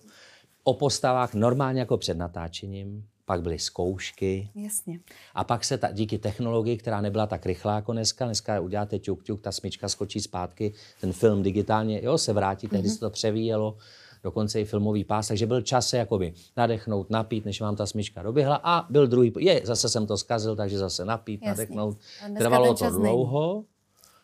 O 0.63 0.73
postavách 0.73 1.33
normálně 1.33 1.79
jako 1.79 1.97
před 1.97 2.17
natáčením, 2.17 3.07
pak 3.25 3.41
byly 3.41 3.59
zkoušky. 3.59 4.49
Jasně. 4.55 4.99
A 5.33 5.43
pak 5.43 5.63
se 5.63 5.77
ta, 5.77 5.91
díky 5.91 6.17
technologii, 6.17 6.77
která 6.77 7.01
nebyla 7.01 7.27
tak 7.27 7.45
rychlá 7.45 7.75
jako 7.75 7.93
dneska, 7.93 8.25
dneska 8.25 8.59
uděláte 8.59 8.99
ťuk, 8.99 9.23
ťuk, 9.23 9.41
ta 9.41 9.51
smyčka 9.51 9.89
skočí 9.89 10.21
zpátky, 10.21 10.73
ten 11.01 11.13
film 11.13 11.43
digitálně, 11.43 12.01
jo, 12.03 12.17
se 12.17 12.33
vrátí, 12.33 12.67
tehdy 12.67 12.87
mm-hmm. 12.87 12.93
se 12.93 12.99
to 12.99 13.09
převíjelo, 13.09 13.77
dokonce 14.23 14.61
i 14.61 14.65
filmový 14.65 15.03
pás, 15.03 15.27
takže 15.27 15.47
byl 15.47 15.61
čas 15.61 15.89
se 15.89 15.97
jakoby 15.97 16.33
nadechnout, 16.57 17.09
napít, 17.09 17.45
než 17.45 17.61
vám 17.61 17.75
ta 17.75 17.85
smyčka 17.85 18.23
doběhla 18.23 18.61
a 18.63 18.91
byl 18.91 19.07
druhý, 19.07 19.33
je, 19.39 19.61
zase 19.63 19.89
jsem 19.89 20.07
to 20.07 20.17
zkazil, 20.17 20.55
takže 20.55 20.77
zase 20.77 21.05
napít, 21.05 21.41
Jasně. 21.41 21.49
nadechnout. 21.49 21.97
Trvalo 22.37 22.73
to 22.73 22.89
dlouho, 22.89 23.53
není. 23.53 23.65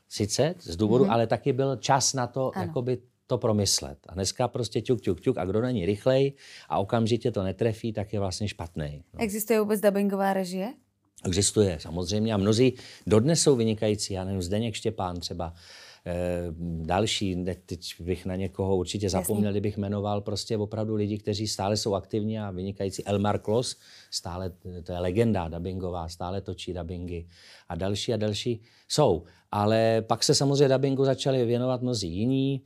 sice 0.09 0.55
z 0.59 0.75
důvodu, 0.75 1.05
mm-hmm. 1.05 1.11
ale 1.11 1.27
taky 1.27 1.53
byl 1.53 1.75
čas 1.75 2.13
na 2.13 2.27
to, 2.27 2.51
ano. 2.55 2.65
jakoby 2.65 2.97
to 3.31 3.37
promyslet. 3.37 3.97
A 4.09 4.13
dneska 4.13 4.47
prostě 4.47 4.81
ťuk, 4.81 5.01
ťuk, 5.01 5.21
ťuk 5.21 5.37
a 5.37 5.45
kdo 5.45 5.61
není 5.61 5.85
rychlej 5.85 6.33
a 6.69 6.79
okamžitě 6.79 7.31
to 7.31 7.43
netrefí, 7.43 7.93
tak 7.93 8.13
je 8.13 8.19
vlastně 8.19 8.47
špatný. 8.47 9.03
No. 9.13 9.23
Existuje 9.23 9.59
vůbec 9.59 9.81
dubbingová 9.81 10.33
režie? 10.33 10.73
Existuje, 11.25 11.79
samozřejmě. 11.79 12.33
A 12.33 12.37
mnozí 12.37 12.73
dodnes 13.07 13.41
jsou 13.41 13.55
vynikající. 13.55 14.13
Já 14.13 14.23
nevím, 14.23 14.41
Zdeněk 14.41 14.75
Štěpán 14.75 15.19
třeba, 15.19 15.53
e, 16.05 16.13
další, 16.83 17.45
teď 17.65 18.01
bych 18.01 18.25
na 18.25 18.35
někoho 18.35 18.77
určitě 18.77 19.09
zapomněl, 19.09 19.51
kdybych 19.51 19.77
jmenoval 19.77 20.21
prostě 20.21 20.57
opravdu 20.57 20.95
lidi, 20.95 21.17
kteří 21.17 21.47
stále 21.47 21.77
jsou 21.77 21.93
aktivní 21.93 22.39
a 22.39 22.51
vynikající. 22.51 23.05
Elmar 23.05 23.39
Klos, 23.39 23.77
stále, 24.11 24.51
to 24.83 24.91
je 24.91 24.99
legenda 24.99 25.47
dubbingová, 25.47 26.09
stále 26.09 26.41
točí 26.41 26.73
dubbingy. 26.73 27.27
A 27.69 27.75
další 27.75 28.13
a 28.13 28.17
další 28.17 28.61
jsou. 28.87 29.23
Ale 29.51 30.01
pak 30.01 30.23
se 30.23 30.35
samozřejmě 30.35 30.73
dubbingu 30.73 31.05
začali 31.05 31.45
věnovat 31.45 31.81
mnozí 31.81 32.09
jiní 32.09 32.61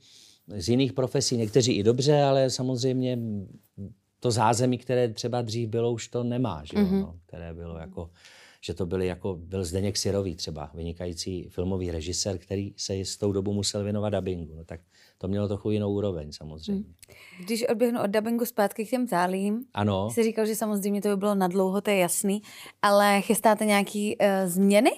z 0.46 0.68
jiných 0.68 0.92
profesí, 0.92 1.36
někteří 1.36 1.72
i 1.72 1.82
dobře, 1.82 2.22
ale 2.22 2.50
samozřejmě 2.50 3.18
to 4.20 4.30
zázemí, 4.30 4.78
které 4.78 5.08
třeba 5.08 5.42
dřív 5.42 5.68
bylo, 5.68 5.92
už 5.92 6.08
to 6.08 6.24
nemá, 6.24 6.62
že 6.64 6.76
mm-hmm. 6.76 7.00
no, 7.00 7.14
které 7.26 7.54
bylo 7.54 7.78
jako, 7.78 8.10
že 8.60 8.74
to 8.74 8.86
byly 8.86 9.06
jako, 9.06 9.34
byl 9.34 9.64
Zdeněk 9.64 9.96
Sirový 9.96 10.36
třeba, 10.36 10.70
vynikající 10.74 11.48
filmový 11.48 11.90
režisér, 11.90 12.38
který 12.38 12.74
se 12.76 12.94
s 12.94 13.16
tou 13.16 13.32
dobu 13.32 13.52
musel 13.52 13.84
věnovat 13.84 14.10
dubbingu, 14.10 14.54
no, 14.54 14.64
tak 14.64 14.80
to 15.18 15.28
mělo 15.28 15.48
trochu 15.48 15.70
jinou 15.70 15.92
úroveň 15.92 16.32
samozřejmě. 16.32 16.80
Mm. 16.80 16.94
Když 17.44 17.68
odběhnu 17.68 18.02
od 18.02 18.10
dubbingu 18.10 18.44
zpátky 18.44 18.86
k 18.86 18.90
těm 18.90 19.06
tálím, 19.06 19.64
ano. 19.74 20.10
jsi 20.10 20.22
říkal, 20.22 20.46
že 20.46 20.54
samozřejmě 20.54 21.02
to 21.02 21.08
by 21.08 21.16
bylo 21.16 21.34
nadlouho, 21.34 21.80
to 21.80 21.90
je 21.90 21.96
jasný, 21.96 22.42
ale 22.82 23.20
chystáte 23.20 23.64
nějaký 23.64 24.16
uh, 24.16 24.26
změny 24.44 24.90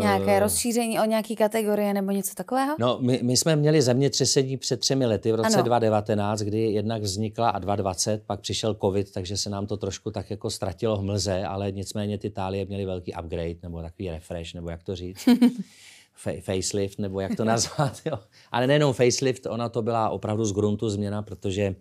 Nějaké 0.00 0.36
uh, 0.36 0.38
rozšíření 0.38 1.00
o 1.00 1.04
nějaké 1.04 1.34
kategorie 1.34 1.94
nebo 1.94 2.10
něco 2.10 2.34
takového? 2.34 2.76
No, 2.78 2.98
my, 3.00 3.20
my 3.22 3.36
jsme 3.36 3.56
měli 3.56 3.82
zemětřesení 3.82 4.56
před 4.56 4.80
třemi 4.80 5.06
lety 5.06 5.32
v 5.32 5.34
roce 5.34 5.54
ano. 5.54 5.62
2019, 5.62 6.40
kdy 6.40 6.58
jednak 6.58 7.02
vznikla 7.02 7.50
a 7.50 7.58
2020, 7.58 8.22
pak 8.26 8.40
přišel 8.40 8.74
covid, 8.74 9.12
takže 9.12 9.36
se 9.36 9.50
nám 9.50 9.66
to 9.66 9.76
trošku 9.76 10.10
tak 10.10 10.30
jako 10.30 10.50
ztratilo 10.50 10.96
v 10.96 11.02
mlze, 11.02 11.44
ale 11.44 11.72
nicméně 11.72 12.18
ty 12.18 12.30
tálie 12.30 12.64
měly 12.64 12.84
velký 12.84 13.12
upgrade 13.12 13.58
nebo 13.62 13.82
takový 13.82 14.10
refresh, 14.10 14.54
nebo 14.54 14.70
jak 14.70 14.82
to 14.82 14.96
říct. 14.96 15.28
facelift, 16.40 16.98
nebo 16.98 17.20
jak 17.20 17.36
to 17.36 17.44
nazvat. 17.44 18.00
Jo. 18.04 18.18
Ale 18.52 18.66
nejenom 18.66 18.92
facelift, 18.92 19.46
ona 19.46 19.68
to 19.68 19.82
byla 19.82 20.10
opravdu 20.10 20.44
z 20.44 20.52
gruntu 20.52 20.90
změna, 20.90 21.22
protože 21.22 21.74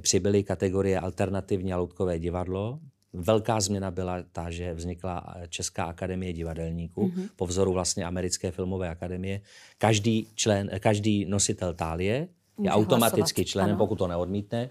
přibyly 0.00 0.42
kategorie 0.42 1.00
alternativní 1.00 1.72
a 1.72 1.76
loutkové 1.76 2.18
divadlo, 2.18 2.78
Velká 3.14 3.60
změna 3.60 3.90
byla 3.90 4.22
ta, 4.32 4.50
že 4.50 4.74
vznikla 4.74 5.34
Česká 5.48 5.84
akademie 5.84 6.32
divadelníků 6.32 7.08
mm-hmm. 7.08 7.28
po 7.36 7.46
vzoru 7.46 7.72
vlastně 7.72 8.04
americké 8.04 8.50
filmové 8.50 8.88
akademie. 8.88 9.40
Každý, 9.78 10.26
člen, 10.34 10.70
každý 10.78 11.24
nositel 11.24 11.74
tálie 11.74 12.28
je 12.62 12.70
automaticky 12.70 13.40
hlasovat. 13.40 13.50
členem, 13.50 13.70
ano. 13.70 13.78
pokud 13.78 13.96
to 13.96 14.06
neodmítne. 14.06 14.70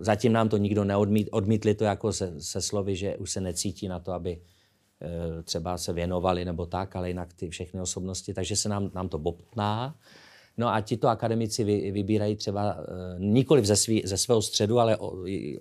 Zatím 0.00 0.32
nám 0.32 0.48
to 0.48 0.56
nikdo 0.56 0.84
neodmít, 0.84 1.28
odmítli 1.30 1.74
to 1.74 1.84
jako 1.84 2.12
se, 2.12 2.32
se 2.38 2.62
slovy, 2.62 2.96
že 2.96 3.16
už 3.16 3.30
se 3.30 3.40
necítí 3.40 3.88
na 3.88 3.98
to, 3.98 4.12
aby 4.12 4.32
e, 4.32 5.42
třeba 5.42 5.78
se 5.78 5.92
věnovali 5.92 6.44
nebo 6.44 6.66
tak, 6.66 6.96
ale 6.96 7.08
jinak 7.08 7.32
ty 7.32 7.48
všechny 7.48 7.80
osobnosti, 7.80 8.34
takže 8.34 8.56
se 8.56 8.68
nám, 8.68 8.90
nám 8.94 9.08
to 9.08 9.18
bobtná. 9.18 9.96
No 10.56 10.68
a 10.68 10.80
tito 10.80 11.08
akademici 11.08 11.64
vy, 11.64 11.90
vybírají 11.90 12.36
třeba 12.36 12.72
e, 12.72 12.84
nikoli 13.18 13.64
ze, 13.64 13.76
svý, 13.76 14.02
ze 14.04 14.16
svého 14.16 14.42
středu, 14.42 14.78
ale 14.78 14.96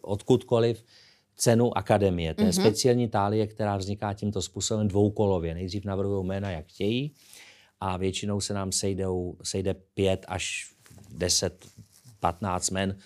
odkudkoliv 0.01 0.83
cenu 1.35 1.77
akademie. 1.77 2.33
To 2.33 2.41
je 2.41 2.49
mm-hmm. 2.49 2.61
speciální 2.61 3.07
tálie, 3.07 3.47
která 3.47 3.77
vzniká 3.77 4.13
tímto 4.13 4.41
způsobem 4.41 4.87
dvoukolově. 4.87 5.53
Nejdřív 5.53 5.85
navrhují 5.85 6.25
jména, 6.25 6.51
jak 6.51 6.65
chtějí, 6.65 7.11
a 7.79 7.97
většinou 7.97 8.41
se 8.41 8.53
nám 8.53 8.71
sejdou, 8.71 9.35
sejde 9.43 9.73
pět 9.73 10.25
až 10.27 10.73
deset, 11.09 11.65
patnáct 12.19 12.69
men 12.69 12.97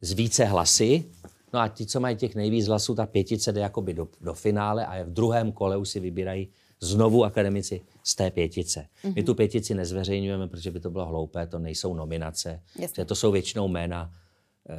z 0.00 0.12
více 0.12 0.44
hlasy. 0.44 1.04
No 1.52 1.60
a 1.60 1.68
ti, 1.68 1.86
co 1.86 2.00
mají 2.00 2.16
těch 2.16 2.34
nejvíc 2.34 2.66
hlasů, 2.66 2.94
ta 2.94 3.06
pětice 3.06 3.52
jde 3.52 3.60
jakoby 3.60 3.94
do, 3.94 4.08
do 4.20 4.34
finále 4.34 4.86
a 4.86 5.02
v 5.02 5.10
druhém 5.10 5.52
kole 5.52 5.76
už 5.76 5.88
si 5.88 6.00
vybírají 6.00 6.48
znovu 6.80 7.24
akademici 7.24 7.80
z 8.04 8.14
té 8.14 8.30
pětice. 8.30 8.80
Mm-hmm. 8.80 9.14
My 9.14 9.20
mhm. 9.20 9.24
tu 9.24 9.34
pětici 9.34 9.74
nezveřejňujeme, 9.74 10.48
protože 10.48 10.70
by 10.70 10.80
to 10.80 10.90
bylo 10.90 11.06
hloupé, 11.06 11.46
to 11.46 11.58
nejsou 11.58 11.94
nominace. 11.94 12.62
To 13.06 13.14
jsou 13.14 13.32
většinou 13.32 13.68
jména, 13.68 14.12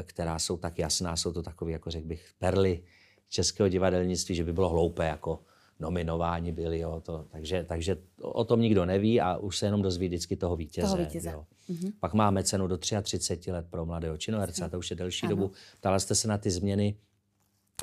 která 0.03 0.39
jsou 0.39 0.57
tak 0.57 0.79
jasná, 0.79 1.15
jsou 1.15 1.33
to 1.33 1.43
takové, 1.43 1.71
jako 1.71 1.91
řekl 1.91 2.07
bych, 2.07 2.29
perly 2.39 2.83
českého 3.29 3.69
divadelnictví, 3.69 4.35
že 4.35 4.43
by 4.43 4.53
bylo 4.53 4.69
hloupé 4.69 5.05
jako 5.05 5.39
nominování 5.81 6.51
byli. 6.51 6.79
Jo, 6.79 7.01
to, 7.05 7.25
takže, 7.31 7.65
takže 7.67 7.97
o 8.21 8.43
tom 8.43 8.61
nikdo 8.61 8.85
neví 8.85 9.21
a 9.21 9.37
už 9.37 9.57
se 9.57 9.65
jenom 9.65 9.81
dozví 9.81 10.07
vždycky 10.07 10.35
toho 10.35 10.55
vítěze. 10.55 10.87
Toho 10.87 10.97
vítěze. 10.97 11.29
Jo. 11.31 11.45
Mm-hmm. 11.69 11.91
Pak 11.99 12.13
máme 12.13 12.43
cenu 12.43 12.67
do 12.67 12.77
33 12.77 13.51
let 13.51 13.65
pro 13.69 13.85
mladého 13.85 14.17
činoherce, 14.17 14.65
a 14.65 14.69
to 14.69 14.79
už 14.79 14.89
je 14.89 14.95
delší 14.95 15.25
ano. 15.25 15.35
dobu. 15.35 15.51
Ptala 15.79 15.99
jste 15.99 16.15
se 16.15 16.27
na 16.27 16.37
ty 16.37 16.51
změny. 16.51 16.95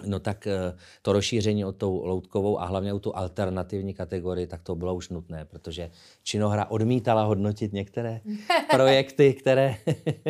No 0.07 0.19
tak 0.19 0.47
eh, 0.47 0.77
to 1.03 1.13
rozšíření 1.13 1.65
o 1.65 1.73
tou 1.73 2.05
loutkovou 2.05 2.61
a 2.61 2.67
hlavně 2.67 2.93
o 2.93 2.99
tu 2.99 3.17
alternativní 3.17 3.95
kategorii, 3.95 4.47
tak 4.47 4.63
to 4.63 4.75
bylo 4.75 4.95
už 4.95 5.09
nutné, 5.09 5.45
protože 5.45 5.91
činohra 6.23 6.67
odmítala 6.71 7.25
hodnotit 7.25 7.73
některé 7.73 8.21
projekty, 8.71 9.35
které, 9.35 9.77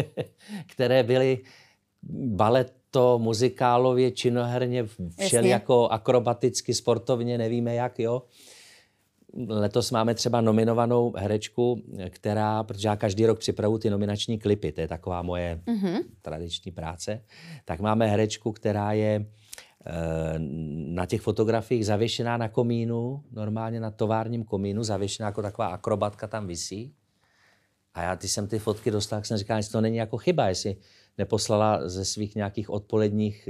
které 0.66 1.02
byly 1.02 1.38
baleto, 2.02 3.18
muzikálově, 3.18 4.10
činoherně, 4.10 4.86
všel 5.18 5.44
jako 5.44 5.88
akrobaticky, 5.88 6.74
sportovně, 6.74 7.38
nevíme 7.38 7.74
jak, 7.74 7.98
jo. 7.98 8.22
Letos 9.48 9.90
máme 9.90 10.14
třeba 10.14 10.40
nominovanou 10.40 11.12
herečku, 11.16 11.82
která, 12.10 12.62
protože 12.62 12.88
já 12.88 12.96
každý 12.96 13.26
rok 13.26 13.38
připravu 13.38 13.78
ty 13.78 13.90
nominační 13.90 14.38
klipy, 14.38 14.72
to 14.72 14.80
je 14.80 14.88
taková 14.88 15.22
moje 15.22 15.60
mm-hmm. 15.66 16.04
tradiční 16.22 16.72
práce, 16.72 17.22
tak 17.64 17.80
máme 17.80 18.06
herečku, 18.06 18.52
která 18.52 18.92
je 18.92 19.26
eh, 19.86 19.92
na 20.88 21.06
těch 21.06 21.20
fotografiích 21.20 21.86
zavěšená 21.86 22.36
na 22.36 22.48
komínu, 22.48 23.22
normálně 23.32 23.80
na 23.80 23.90
továrním 23.90 24.44
komínu, 24.44 24.84
zavěšená 24.84 25.26
jako 25.26 25.42
taková 25.42 25.68
akrobatka 25.68 26.26
tam 26.26 26.46
visí. 26.46 26.94
A 27.94 28.02
já, 28.02 28.16
ty 28.16 28.28
jsem 28.28 28.46
ty 28.46 28.58
fotky 28.58 28.90
dostal, 28.90 29.18
tak 29.18 29.26
jsem 29.26 29.36
říkal, 29.36 29.56
jestli 29.56 29.72
to 29.72 29.80
není 29.80 29.96
jako 29.96 30.16
chyba, 30.16 30.48
jestli 30.48 30.76
neposlala 31.18 31.88
ze 31.88 32.04
svých 32.04 32.34
nějakých 32.34 32.70
odpoledních 32.70 33.48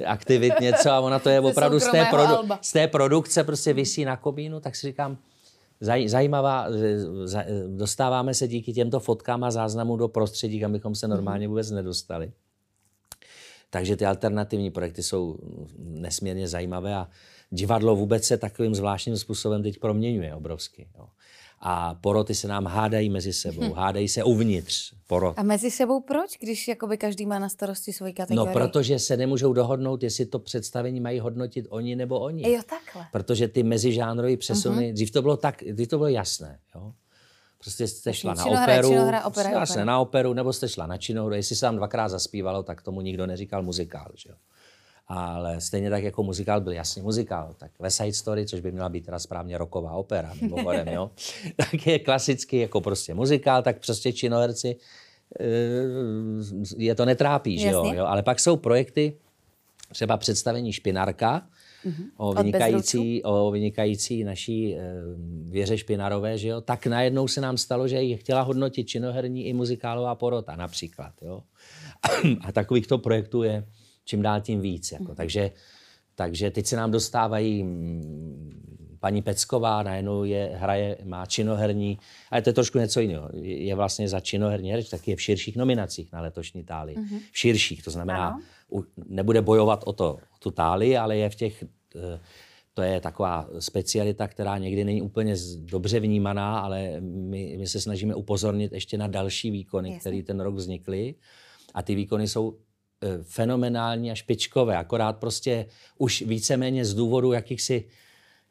eh, 0.00 0.04
aktivit 0.04 0.60
něco 0.60 0.90
a 0.90 1.00
ona 1.00 1.18
to 1.18 1.28
je 1.28 1.40
opravdu 1.40 1.80
z 1.80 1.90
té, 1.90 2.04
produ- 2.04 2.58
z 2.60 2.72
té 2.72 2.88
produkce, 2.88 3.44
prostě 3.44 3.72
vysí 3.72 4.04
na 4.04 4.16
komínu, 4.16 4.60
tak 4.60 4.76
si 4.76 4.86
říkám, 4.86 5.18
zaj, 5.80 6.08
zajímavá, 6.08 6.66
za, 7.24 7.44
dostáváme 7.68 8.34
se 8.34 8.48
díky 8.48 8.72
těmto 8.72 9.00
fotkám 9.00 9.44
a 9.44 9.50
záznamům 9.50 9.98
do 9.98 10.08
prostředí, 10.08 10.60
kam 10.60 10.72
bychom 10.72 10.94
se 10.94 11.08
normálně 11.08 11.48
vůbec 11.48 11.70
nedostali. 11.70 12.32
Takže 13.70 13.96
ty 13.96 14.06
alternativní 14.06 14.70
projekty 14.70 15.02
jsou 15.02 15.38
nesmírně 15.78 16.48
zajímavé 16.48 16.94
a 16.94 17.08
divadlo 17.50 17.96
vůbec 17.96 18.24
se 18.24 18.36
takovým 18.36 18.74
zvláštním 18.74 19.16
způsobem 19.16 19.62
teď 19.62 19.78
proměňuje 19.78 20.34
obrovsky. 20.34 20.88
Jo. 20.98 21.08
A 21.60 21.94
poroty 21.94 22.34
se 22.34 22.48
nám 22.48 22.66
hádají 22.66 23.10
mezi 23.10 23.32
sebou, 23.32 23.62
hm. 23.62 23.72
hádají 23.76 24.08
se 24.08 24.24
uvnitř 24.24 24.92
porot. 25.06 25.38
A 25.38 25.42
mezi 25.42 25.70
sebou 25.70 26.00
proč, 26.00 26.38
když 26.40 26.68
jakoby 26.68 26.98
každý 26.98 27.26
má 27.26 27.38
na 27.38 27.48
starosti 27.48 27.92
svoji 27.92 28.12
kategorii? 28.12 28.54
No, 28.54 28.60
protože 28.60 28.98
se 28.98 29.16
nemůžou 29.16 29.52
dohodnout, 29.52 30.02
jestli 30.02 30.26
to 30.26 30.38
představení 30.38 31.00
mají 31.00 31.20
hodnotit 31.20 31.66
oni 31.68 31.96
nebo 31.96 32.20
oni. 32.20 32.52
Jo, 32.52 32.60
takhle. 32.68 33.06
Protože 33.12 33.48
ty 33.48 33.62
mezižánrové 33.62 34.36
přesuny, 34.36 34.90
uh-huh. 34.90 34.92
dřív 34.92 35.10
to 35.10 35.22
bylo 35.22 35.36
tak, 35.36 35.64
dřív 35.72 35.88
to 35.88 35.98
bylo 35.98 36.08
jasné. 36.08 36.58
Jo? 36.74 36.92
Prostě 37.58 37.88
jste 37.88 38.14
šla 38.14 38.34
na 38.34 38.44
činohra, 38.44 38.62
operu, 38.62 38.88
činohra, 38.88 39.24
opera, 39.24 39.50
jasné, 39.50 39.74
opera. 39.74 39.84
na 39.84 39.98
operu, 39.98 40.34
nebo 40.34 40.52
jste 40.52 40.68
šla 40.68 40.86
na 40.86 40.96
činohru. 40.96 41.34
Jestli 41.34 41.56
se 41.56 41.60
tam 41.60 41.76
dvakrát 41.76 42.08
zaspívalo, 42.08 42.62
tak 42.62 42.82
tomu 42.82 43.00
nikdo 43.00 43.26
neříkal 43.26 43.62
muzikál. 43.62 44.12
Že 44.14 44.30
jo? 44.30 44.36
Ale 45.08 45.60
stejně 45.60 45.90
tak 45.90 46.04
jako 46.04 46.22
muzikál 46.22 46.60
byl 46.60 46.72
jasně 46.72 47.02
muzikál, 47.02 47.54
tak 47.58 47.70
West 47.80 47.96
Side 47.96 48.12
Story, 48.12 48.46
což 48.46 48.60
by 48.60 48.72
měla 48.72 48.88
být 48.88 49.04
teda 49.04 49.18
správně 49.18 49.58
roková 49.58 49.92
opera, 49.92 50.32
mimochodem, 50.40 50.88
jo, 50.88 51.10
tak 51.56 51.86
je 51.86 51.98
klasicky 51.98 52.58
jako 52.58 52.80
prostě 52.80 53.14
muzikál, 53.14 53.62
tak 53.62 53.84
prostě 53.86 54.12
činoherci 54.12 54.76
eh, 55.40 55.44
je 56.76 56.94
to 56.94 57.04
netrápí, 57.04 57.58
že 57.58 57.68
jo, 57.68 57.92
jo, 57.94 58.04
ale 58.04 58.22
pak 58.22 58.40
jsou 58.40 58.56
projekty, 58.56 59.16
třeba 59.92 60.16
představení 60.16 60.72
Špinárka, 60.72 61.46
mm-hmm. 61.86 62.10
o, 62.16 62.34
vynikající, 62.34 63.22
o 63.22 63.50
vynikající 63.50 64.24
naší 64.24 64.74
e, 64.74 64.80
věře 65.50 65.78
Špinarové, 65.78 66.38
že 66.38 66.48
jo, 66.48 66.60
tak 66.60 66.86
najednou 66.86 67.28
se 67.28 67.40
nám 67.40 67.56
stalo, 67.56 67.88
že 67.88 68.02
ji 68.02 68.16
chtěla 68.16 68.42
hodnotit 68.42 68.88
činoherní 68.88 69.46
i 69.46 69.52
muzikálová 69.52 70.14
porota 70.14 70.56
například. 70.56 71.12
Jo. 71.22 71.42
A 72.40 72.52
takovýchto 72.52 72.98
projektů 72.98 73.42
je 73.42 73.66
čím 74.06 74.22
dál 74.22 74.40
tím 74.40 74.60
víc. 74.60 74.92
Jako. 74.92 75.04
Mm-hmm. 75.04 75.14
Takže, 75.14 75.50
takže 76.14 76.50
teď 76.50 76.66
se 76.66 76.76
nám 76.76 76.90
dostávají 76.90 77.62
mm, 77.62 78.96
paní 79.00 79.22
Pecková, 79.22 79.82
najednou 79.82 80.24
je, 80.24 80.50
hraje, 80.54 80.98
má 81.04 81.26
činoherní, 81.26 81.98
ale 82.30 82.42
to 82.42 82.50
je 82.50 82.54
trošku 82.54 82.78
něco 82.78 83.00
jiného. 83.00 83.28
Je 83.42 83.74
vlastně 83.74 84.08
za 84.08 84.20
činoherní 84.20 84.70
herč, 84.72 84.88
tak 84.88 85.08
je 85.08 85.16
v 85.16 85.22
širších 85.22 85.56
nominacích 85.56 86.12
na 86.12 86.20
letošní 86.20 86.64
táli. 86.64 86.94
Mm-hmm. 86.94 87.20
V 87.32 87.38
širších, 87.38 87.82
to 87.82 87.90
znamená, 87.90 88.40
u, 88.72 88.84
nebude 89.08 89.42
bojovat 89.42 89.82
o, 89.86 89.92
to, 89.92 90.14
o 90.14 90.38
tu 90.38 90.50
táli, 90.50 90.96
ale 90.96 91.16
je 91.16 91.30
v 91.30 91.34
těch 91.34 91.64
eh, 91.96 92.20
to 92.76 92.82
je 92.82 93.00
taková 93.00 93.48
specialita, 93.58 94.28
která 94.28 94.58
někdy 94.58 94.84
není 94.84 95.02
úplně 95.02 95.36
dobře 95.58 96.00
vnímaná, 96.00 96.58
ale 96.58 97.00
my, 97.00 97.56
my 97.58 97.66
se 97.66 97.80
snažíme 97.80 98.14
upozornit 98.14 98.72
ještě 98.72 98.98
na 98.98 99.06
další 99.06 99.50
výkony, 99.50 99.98
které 100.00 100.22
ten 100.22 100.40
rok 100.40 100.54
vznikly. 100.54 101.14
A 101.74 101.82
ty 101.82 101.94
výkony 101.94 102.28
jsou 102.28 102.58
fenomenální 103.22 104.10
a 104.10 104.14
špičkové, 104.14 104.76
akorát 104.76 105.16
prostě 105.16 105.66
už 105.98 106.22
víceméně 106.22 106.84
z 106.84 106.94
důvodu 106.94 107.32
jakýchsi 107.32 107.84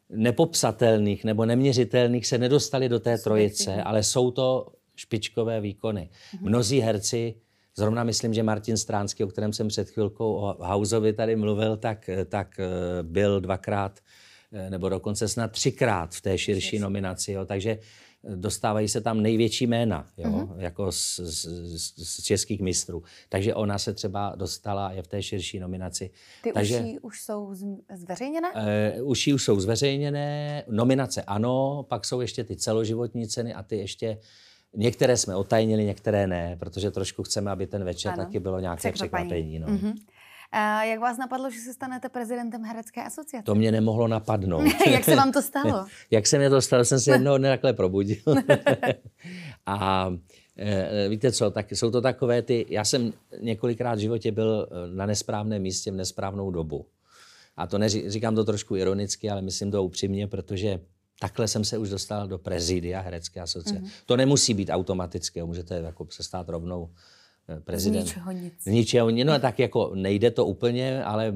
nepopsatelných 0.09 1.23
nebo 1.23 1.45
neměřitelných 1.45 2.27
se 2.27 2.37
nedostali 2.37 2.89
do 2.89 2.99
té 2.99 3.17
trojice, 3.17 3.83
ale 3.83 4.03
jsou 4.03 4.31
to 4.31 4.67
špičkové 4.95 5.61
výkony. 5.61 6.09
Mhm. 6.33 6.49
Mnozí 6.49 6.79
herci, 6.79 7.35
zrovna 7.77 8.03
myslím, 8.03 8.33
že 8.33 8.43
Martin 8.43 8.77
Stránský, 8.77 9.23
o 9.23 9.27
kterém 9.27 9.53
jsem 9.53 9.67
před 9.67 9.89
chvilkou 9.89 10.33
o 10.33 10.63
Hausovi 10.63 11.13
tady 11.13 11.35
mluvil, 11.35 11.77
tak, 11.77 12.09
tak 12.25 12.59
e, 12.59 12.63
byl 13.03 13.41
dvakrát 13.41 13.99
nebo 14.69 14.89
dokonce 14.89 15.27
snad 15.27 15.51
třikrát 15.51 16.15
v 16.15 16.21
té 16.21 16.37
širší 16.37 16.79
nominaci. 16.79 17.31
Jo. 17.31 17.45
Takže 17.45 17.77
dostávají 18.35 18.87
se 18.87 19.01
tam 19.01 19.21
největší 19.21 19.67
jména, 19.67 20.07
jo, 20.17 20.31
uh-huh. 20.31 20.55
jako 20.57 20.91
z, 20.91 21.19
z, 21.19 21.45
z 21.97 22.23
českých 22.23 22.61
mistrů. 22.61 23.03
Takže 23.29 23.55
ona 23.55 23.77
se 23.79 23.93
třeba 23.93 24.33
dostala, 24.35 24.91
je 24.91 25.03
v 25.03 25.07
té 25.07 25.23
širší 25.23 25.59
nominaci. 25.59 26.09
Ty 26.43 26.51
Takže, 26.51 26.79
uší 26.79 26.99
už 26.99 27.21
jsou 27.21 27.53
zveřejněné? 27.95 28.51
Uh, 28.99 29.09
uší 29.09 29.33
už 29.33 29.43
jsou 29.43 29.59
zveřejněné, 29.59 30.63
nominace 30.67 31.21
ano, 31.21 31.85
pak 31.89 32.05
jsou 32.05 32.21
ještě 32.21 32.43
ty 32.43 32.55
celoživotní 32.55 33.27
ceny 33.27 33.53
a 33.53 33.63
ty 33.63 33.77
ještě 33.77 34.17
Některé 34.77 35.17
jsme 35.17 35.35
otajnili, 35.35 35.85
některé 35.85 36.27
ne, 36.27 36.57
protože 36.59 36.91
trošku 36.91 37.23
chceme, 37.23 37.51
aby 37.51 37.67
ten 37.67 37.83
večer 37.83 38.13
ano. 38.13 38.23
taky 38.23 38.39
bylo 38.39 38.59
nějaké 38.59 38.91
překvapení. 38.91 39.29
překvapení 39.29 39.59
no. 39.59 39.67
uh-huh. 39.67 39.93
A 40.57 40.83
jak 40.83 40.99
vás 40.99 41.17
napadlo, 41.17 41.51
že 41.51 41.59
se 41.59 41.73
stanete 41.73 42.09
prezidentem 42.09 42.63
Herecké 42.63 43.03
asociace? 43.03 43.43
To 43.43 43.55
mě 43.55 43.71
nemohlo 43.71 44.07
napadnout. 44.07 44.63
jak 44.91 45.03
se 45.03 45.15
vám 45.15 45.31
to 45.31 45.41
stalo? 45.41 45.85
jak 46.11 46.27
se 46.27 46.37
mě 46.37 46.49
to 46.49 46.61
stalo, 46.61 46.85
jsem 46.85 46.99
se 46.99 47.11
jednoho 47.11 47.37
dne 47.37 47.49
takhle 47.49 47.73
probudil. 47.73 48.23
a 49.65 50.09
e, 50.57 51.09
víte 51.09 51.31
co, 51.31 51.51
tak 51.51 51.71
jsou 51.71 51.91
to 51.91 52.01
takové 52.01 52.41
ty, 52.41 52.65
já 52.69 52.85
jsem 52.85 53.13
několikrát 53.41 53.95
v 53.95 53.99
životě 53.99 54.31
byl 54.31 54.67
e, 54.71 54.95
na 54.95 55.05
nesprávném 55.05 55.61
místě 55.61 55.91
v 55.91 55.95
nesprávnou 55.95 56.51
dobu. 56.51 56.85
A 57.57 57.67
to 57.67 57.77
neří, 57.77 58.09
říkám 58.09 58.35
to 58.35 58.43
trošku 58.43 58.75
ironicky, 58.75 59.29
ale 59.29 59.41
myslím 59.41 59.71
to 59.71 59.83
upřímně, 59.83 60.27
protože 60.27 60.79
takhle 61.19 61.47
jsem 61.47 61.65
se 61.65 61.77
už 61.77 61.89
dostal 61.89 62.27
do 62.27 62.37
prezidia 62.37 63.01
Herecké 63.01 63.41
asociace. 63.41 63.79
Mm-hmm. 63.79 64.03
To 64.05 64.17
nemusí 64.17 64.53
být 64.53 64.69
automatické, 64.69 65.43
můžete 65.43 65.75
jako 65.75 66.07
se 66.09 66.23
stát 66.23 66.49
rovnou 66.49 66.89
prezident. 67.63 68.01
Z 68.01 68.05
ničeho 68.05 68.31
nic. 68.31 68.53
Z 68.59 68.65
ničeho 68.65 69.09
nic. 69.09 69.25
No 69.25 69.39
tak 69.39 69.59
jako 69.59 69.91
nejde 69.95 70.31
to 70.31 70.45
úplně, 70.45 71.03
ale 71.03 71.33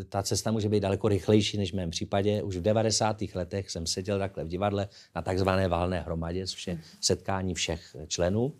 eh, 0.00 0.04
ta 0.04 0.22
cesta 0.22 0.50
může 0.50 0.68
být 0.68 0.80
daleko 0.80 1.08
rychlejší 1.08 1.58
než 1.58 1.72
v 1.72 1.76
mém 1.76 1.90
případě. 1.90 2.42
Už 2.42 2.56
v 2.56 2.62
90. 2.62 3.16
letech 3.34 3.70
jsem 3.70 3.86
seděl 3.86 4.18
takhle 4.18 4.44
v 4.44 4.48
divadle 4.48 4.88
na 5.14 5.22
takzvané 5.22 5.68
valné 5.68 6.00
hromadě, 6.00 6.46
což 6.46 6.66
je 6.66 6.78
setkání 7.00 7.54
všech 7.54 7.96
členů. 8.06 8.52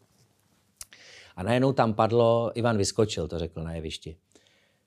A 1.37 1.43
najednou 1.43 1.73
tam 1.73 1.95
padlo, 1.95 2.53
Ivan 2.55 2.77
vyskočil, 2.77 3.29
to 3.29 3.38
řekl 3.38 3.62
na 3.62 3.75
jevišti. 3.75 4.16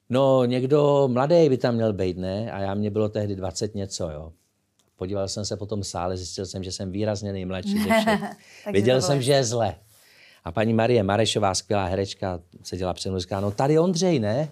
No, 0.10 0.46
někdo 0.46 1.10
mladý 1.12 1.50
by 1.50 1.58
tam 1.58 1.76
měl 1.76 1.94
být, 1.94 2.18
ne? 2.18 2.52
A 2.52 2.60
já 2.60 2.74
mě 2.74 2.92
bylo 2.92 3.10
tehdy 3.10 3.36
20 3.36 3.76
něco, 3.76 4.10
jo. 4.10 4.34
Podíval 4.96 5.28
jsem 5.28 5.46
se 5.46 5.58
po 5.58 5.66
tom 5.66 5.84
sále, 5.84 6.18
zjistil 6.18 6.46
jsem, 6.46 6.64
že 6.64 6.72
jsem 6.72 6.92
výrazně 6.92 7.34
nejmladší 7.34 7.78
ze 7.84 7.90
všech. 7.90 8.22
Viděl 8.72 9.02
jsem, 9.02 9.22
že 9.22 9.32
je 9.32 9.44
zle. 9.44 9.76
A 10.44 10.52
paní 10.52 10.74
Marie 10.74 11.04
Marešová, 11.04 11.56
skvělá 11.56 11.86
herečka, 11.86 12.40
seděla 12.64 12.94
před 12.94 13.10
mnou 13.10 13.20
říká, 13.20 13.40
no 13.40 13.52
tady 13.52 13.80
Ondřej, 13.80 14.20
ne? 14.20 14.50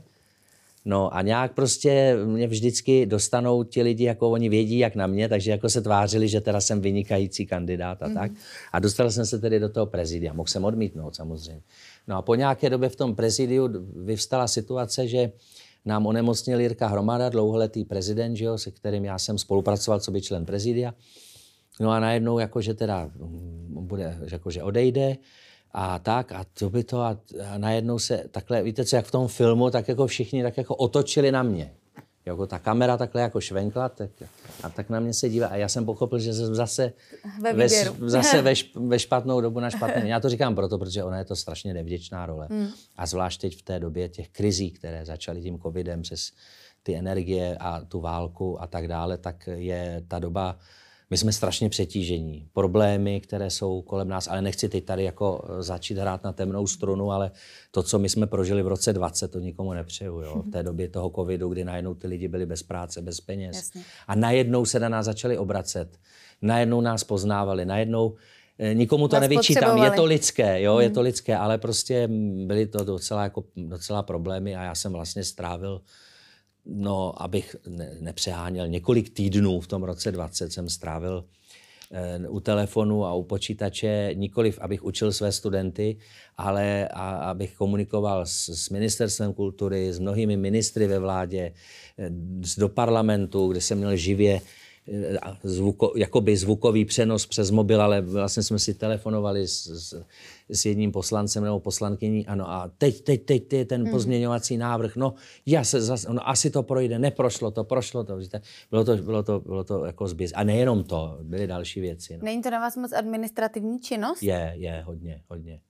No 0.85 1.15
a 1.15 1.21
nějak 1.21 1.53
prostě 1.53 2.17
mě 2.25 2.47
vždycky 2.47 3.05
dostanou 3.05 3.63
ti 3.63 3.81
lidi, 3.81 4.03
jako 4.03 4.29
oni 4.29 4.49
vědí, 4.49 4.79
jak 4.79 4.95
na 4.95 5.07
mě, 5.07 5.29
takže 5.29 5.51
jako 5.51 5.69
se 5.69 5.81
tvářili, 5.81 6.27
že 6.27 6.41
teda 6.41 6.61
jsem 6.61 6.81
vynikající 6.81 7.45
kandidát 7.45 8.03
a 8.03 8.07
mm. 8.07 8.13
tak. 8.13 8.31
A 8.71 8.79
dostal 8.79 9.11
jsem 9.11 9.25
se 9.25 9.39
tedy 9.39 9.59
do 9.59 9.69
toho 9.69 9.85
prezidia. 9.85 10.33
Mohl 10.33 10.47
jsem 10.47 10.65
odmítnout 10.65 11.15
samozřejmě. 11.15 11.61
No 12.07 12.17
a 12.17 12.21
po 12.21 12.35
nějaké 12.35 12.69
době 12.69 12.89
v 12.89 12.95
tom 12.95 13.15
prezidiu 13.15 13.69
vyvstala 14.05 14.47
situace, 14.47 15.07
že 15.07 15.31
nám 15.85 16.05
onemocnil 16.05 16.59
Jirka 16.59 16.87
Hromada, 16.87 17.29
dlouholetý 17.29 17.85
prezident, 17.85 18.35
že 18.35 18.45
jo, 18.45 18.57
se 18.57 18.71
kterým 18.71 19.05
já 19.05 19.19
jsem 19.19 19.37
spolupracoval, 19.37 19.99
co 19.99 20.11
by 20.11 20.21
člen 20.21 20.45
prezidia. 20.45 20.93
No 21.79 21.91
a 21.91 21.99
najednou 21.99 22.39
jakože 22.39 22.73
teda 22.73 23.09
mm, 23.19 23.87
bude, 23.87 24.17
jakože 24.31 24.63
odejde, 24.63 25.17
a 25.73 25.99
tak 25.99 26.31
a 26.31 26.45
to 26.59 26.69
by 26.69 26.83
to 26.83 27.01
a, 27.01 27.17
a 27.53 27.57
najednou 27.57 27.99
se 27.99 28.23
takhle, 28.31 28.63
víte 28.63 28.85
co, 28.85 28.95
jak 28.95 29.05
v 29.05 29.11
tom 29.11 29.27
filmu, 29.27 29.69
tak 29.69 29.87
jako 29.87 30.07
všichni 30.07 30.43
tak 30.43 30.57
jako 30.57 30.75
otočili 30.75 31.31
na 31.31 31.43
mě. 31.43 31.73
Jako 32.25 32.47
ta 32.47 32.59
kamera 32.59 32.97
takhle 32.97 33.21
jako 33.21 33.41
švenkla 33.41 33.89
tak, 33.89 34.09
a 34.63 34.69
tak 34.69 34.89
na 34.89 34.99
mě 34.99 35.13
se 35.13 35.29
dívá 35.29 35.47
a 35.47 35.55
já 35.55 35.67
jsem 35.67 35.85
pochopil, 35.85 36.19
že 36.19 36.33
jsem 36.33 36.55
zase 36.55 36.93
ve, 37.41 37.53
ve, 37.53 37.69
zase 37.99 38.41
ve, 38.41 38.55
šp, 38.55 38.75
ve 38.75 38.99
špatnou 38.99 39.41
dobu 39.41 39.59
na 39.59 39.69
špatný. 39.69 40.09
Já 40.09 40.19
to 40.19 40.29
říkám 40.29 40.55
proto, 40.55 40.77
protože 40.77 41.03
ona 41.03 41.17
je 41.17 41.25
to 41.25 41.35
strašně 41.35 41.73
nevděčná 41.73 42.25
role. 42.25 42.47
Hmm. 42.49 42.67
A 42.97 43.05
zvlášť 43.05 43.41
teď 43.41 43.57
v 43.57 43.61
té 43.61 43.79
době 43.79 44.09
těch 44.09 44.29
krizí, 44.29 44.71
které 44.71 45.05
začaly 45.05 45.41
tím 45.41 45.59
covidem 45.59 46.01
přes 46.01 46.31
ty 46.83 46.95
energie 46.95 47.57
a 47.59 47.81
tu 47.81 47.99
válku 47.99 48.61
a 48.61 48.67
tak 48.67 48.87
dále, 48.87 49.17
tak 49.17 49.49
je 49.55 50.03
ta 50.07 50.19
doba 50.19 50.57
my 51.11 51.17
jsme 51.17 51.31
strašně 51.31 51.69
přetížení. 51.69 52.47
Problémy, 52.53 53.21
které 53.21 53.49
jsou 53.49 53.81
kolem 53.81 54.07
nás, 54.07 54.27
ale 54.27 54.41
nechci 54.41 54.69
teď 54.69 54.85
tady 54.85 55.03
jako 55.03 55.45
eh, 55.49 55.63
začít 55.63 55.97
hrát 55.97 56.23
na 56.23 56.33
temnou 56.33 56.67
strunu, 56.67 57.11
ale 57.11 57.31
to, 57.71 57.83
co 57.83 57.99
my 57.99 58.09
jsme 58.09 58.27
prožili 58.27 58.63
v 58.63 58.67
roce 58.67 58.93
20, 58.93 59.27
to 59.27 59.39
nikomu 59.39 59.73
nepřeju. 59.73 60.21
Jo? 60.21 60.43
V 60.47 60.51
té 60.51 60.63
době 60.63 60.89
toho 60.89 61.09
covidu, 61.09 61.49
kdy 61.49 61.63
najednou 61.63 61.93
ty 61.93 62.07
lidi 62.07 62.27
byli 62.27 62.45
bez 62.45 62.63
práce, 62.63 63.01
bez 63.01 63.21
peněz. 63.21 63.55
Jasně. 63.55 63.81
A 64.07 64.15
najednou 64.15 64.65
se 64.65 64.79
na 64.79 64.89
nás 64.89 65.05
začali 65.05 65.37
obracet. 65.37 65.97
Najednou 66.41 66.81
nás 66.81 67.03
poznávali, 67.03 67.65
najednou 67.65 68.15
eh, 68.59 68.73
nikomu 68.73 69.07
to 69.07 69.19
nevyčítám, 69.19 69.83
je 69.83 69.91
to 69.91 70.05
lidské, 70.05 70.61
jo, 70.61 70.73
hmm. 70.73 70.81
je 70.81 70.89
to 70.89 71.01
lidské, 71.01 71.37
ale 71.37 71.57
prostě 71.57 72.09
byly 72.45 72.67
to 72.67 72.83
docela, 72.83 73.23
jako, 73.23 73.43
docela 73.55 74.03
problémy 74.03 74.55
a 74.55 74.63
já 74.63 74.75
jsem 74.75 74.91
vlastně 74.91 75.23
strávil 75.23 75.81
no, 76.65 77.21
abych 77.21 77.55
ne, 77.67 77.91
nepřeháněl, 77.99 78.67
několik 78.67 79.09
týdnů 79.09 79.59
v 79.59 79.67
tom 79.67 79.83
roce 79.83 80.11
20 80.11 80.53
jsem 80.53 80.69
strávil 80.69 81.25
e, 81.91 82.27
u 82.27 82.39
telefonu 82.39 83.05
a 83.05 83.13
u 83.13 83.23
počítače, 83.23 84.09
nikoliv 84.13 84.59
abych 84.59 84.83
učil 84.83 85.11
své 85.11 85.31
studenty, 85.31 85.97
ale 86.37 86.87
a, 86.87 87.11
abych 87.11 87.55
komunikoval 87.55 88.25
s, 88.25 88.49
s 88.49 88.69
ministerstvem 88.69 89.33
kultury, 89.33 89.93
s 89.93 89.99
mnohými 89.99 90.37
ministry 90.37 90.87
ve 90.87 90.99
vládě, 90.99 91.41
e, 91.41 91.53
do 92.57 92.69
parlamentu, 92.69 93.47
kde 93.47 93.61
jsem 93.61 93.77
měl 93.77 93.95
živě 93.95 94.41
zvuko, 95.43 95.93
jakoby 95.95 96.37
zvukový 96.37 96.85
přenos 96.85 97.25
přes 97.25 97.51
mobil, 97.51 97.81
ale 97.81 98.01
vlastně 98.01 98.43
jsme 98.43 98.59
si 98.59 98.73
telefonovali 98.73 99.47
s, 99.47 99.67
s, 99.67 100.03
s 100.49 100.65
jedním 100.65 100.91
poslancem 100.91 101.43
nebo 101.43 101.59
poslankyní, 101.59 102.27
ano 102.27 102.49
a 102.49 102.71
teď, 102.77 103.01
teď, 103.01 103.25
teď, 103.25 103.47
teď 103.47 103.67
ten 103.67 103.81
hmm. 103.81 103.91
pozměňovací 103.91 104.57
návrh, 104.57 104.95
no 104.95 105.13
já 105.45 105.63
se 105.63 105.81
zase, 105.81 106.13
no 106.13 106.29
asi 106.29 106.49
to 106.49 106.63
projde, 106.63 106.99
neprošlo 106.99 107.51
to, 107.51 107.63
prošlo 107.63 108.03
to, 108.03 108.17
víte, 108.17 108.41
bylo 108.69 108.83
to, 108.85 108.97
bylo 108.97 109.23
to, 109.23 109.39
bylo 109.39 109.63
to 109.63 109.85
jako 109.85 110.07
zběz. 110.07 110.31
A 110.35 110.43
nejenom 110.43 110.83
to, 110.83 111.17
byly 111.21 111.47
další 111.47 111.81
věci. 111.81 112.17
No. 112.17 112.23
Není 112.23 112.41
to 112.41 112.49
na 112.49 112.59
vás 112.59 112.77
moc 112.77 112.93
administrativní 112.93 113.79
činnost? 113.79 114.23
Je, 114.23 114.53
je, 114.55 114.83
hodně, 114.85 115.21
hodně. 115.27 115.61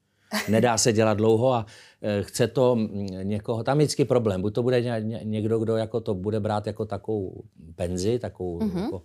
Nedá 0.49 0.77
se 0.77 0.93
dělat 0.93 1.13
dlouho 1.13 1.53
a 1.53 1.65
e, 2.01 2.23
chce 2.23 2.47
to 2.47 2.77
někoho, 3.23 3.63
tam 3.63 3.79
je 3.79 3.85
vždycky 3.85 4.05
problém, 4.05 4.41
buď 4.41 4.53
to 4.53 4.63
bude 4.63 5.01
někdo, 5.23 5.59
kdo 5.59 5.77
jako 5.77 6.01
to 6.01 6.13
bude 6.13 6.39
brát 6.39 6.67
jako 6.67 6.85
takovou 6.85 7.43
penzi, 7.75 8.19
takovou 8.19 8.59
mm-hmm. 8.59 8.83
jako, 8.83 9.01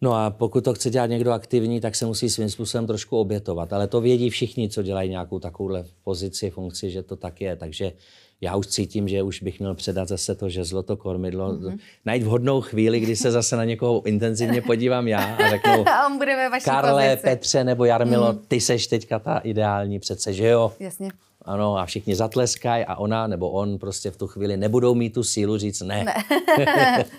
No 0.00 0.14
a 0.14 0.30
pokud 0.30 0.64
to 0.64 0.74
chce 0.74 0.90
dělat 0.90 1.06
někdo 1.06 1.32
aktivní, 1.32 1.80
tak 1.80 1.94
se 1.94 2.06
musí 2.06 2.30
svým 2.30 2.50
způsobem 2.50 2.86
trošku 2.86 3.16
obětovat. 3.18 3.72
Ale 3.72 3.86
to 3.86 4.00
vědí 4.00 4.30
všichni, 4.30 4.68
co 4.68 4.82
dělají 4.82 5.10
nějakou 5.10 5.38
takovouhle 5.38 5.84
pozici, 6.04 6.50
funkci, 6.50 6.90
že 6.90 7.02
to 7.02 7.16
tak 7.16 7.40
je. 7.40 7.56
Takže 7.56 7.92
já 8.40 8.56
už 8.56 8.66
cítím, 8.66 9.08
že 9.08 9.22
už 9.22 9.42
bych 9.42 9.60
měl 9.60 9.74
předat 9.74 10.08
zase 10.08 10.34
to 10.34 10.48
žezlo, 10.48 10.82
to 10.82 10.96
kormidlo, 10.96 11.52
mm-hmm. 11.52 11.78
najít 12.04 12.22
vhodnou 12.22 12.60
chvíli, 12.60 13.00
kdy 13.00 13.16
se 13.16 13.30
zase 13.30 13.56
na 13.56 13.64
někoho 13.64 14.06
intenzivně 14.06 14.62
podívám 14.62 15.08
já 15.08 15.34
a 15.34 15.50
řeknu, 15.50 15.88
a 15.88 16.06
on 16.06 16.18
bude 16.18 16.36
ve 16.36 16.48
vaší 16.48 16.64
Karle, 16.64 17.08
pozici. 17.08 17.22
Petře 17.22 17.64
nebo 17.64 17.84
Jarmilo, 17.84 18.32
mm. 18.32 18.38
ty 18.48 18.60
seš 18.60 18.86
teďka 18.86 19.18
ta 19.18 19.38
ideální 19.38 19.98
přece, 19.98 20.32
že 20.32 20.48
jo? 20.48 20.72
Jasně. 20.80 21.10
Ano, 21.42 21.76
a 21.76 21.86
všichni 21.86 22.16
zatleskají 22.16 22.84
a 22.84 22.96
ona 22.96 23.26
nebo 23.26 23.50
on 23.50 23.78
prostě 23.78 24.10
v 24.10 24.16
tu 24.16 24.26
chvíli 24.26 24.56
nebudou 24.56 24.94
mít 24.94 25.14
tu 25.14 25.22
sílu 25.22 25.58
říct 25.58 25.80
ne. 25.80 26.04
ne. 26.04 26.14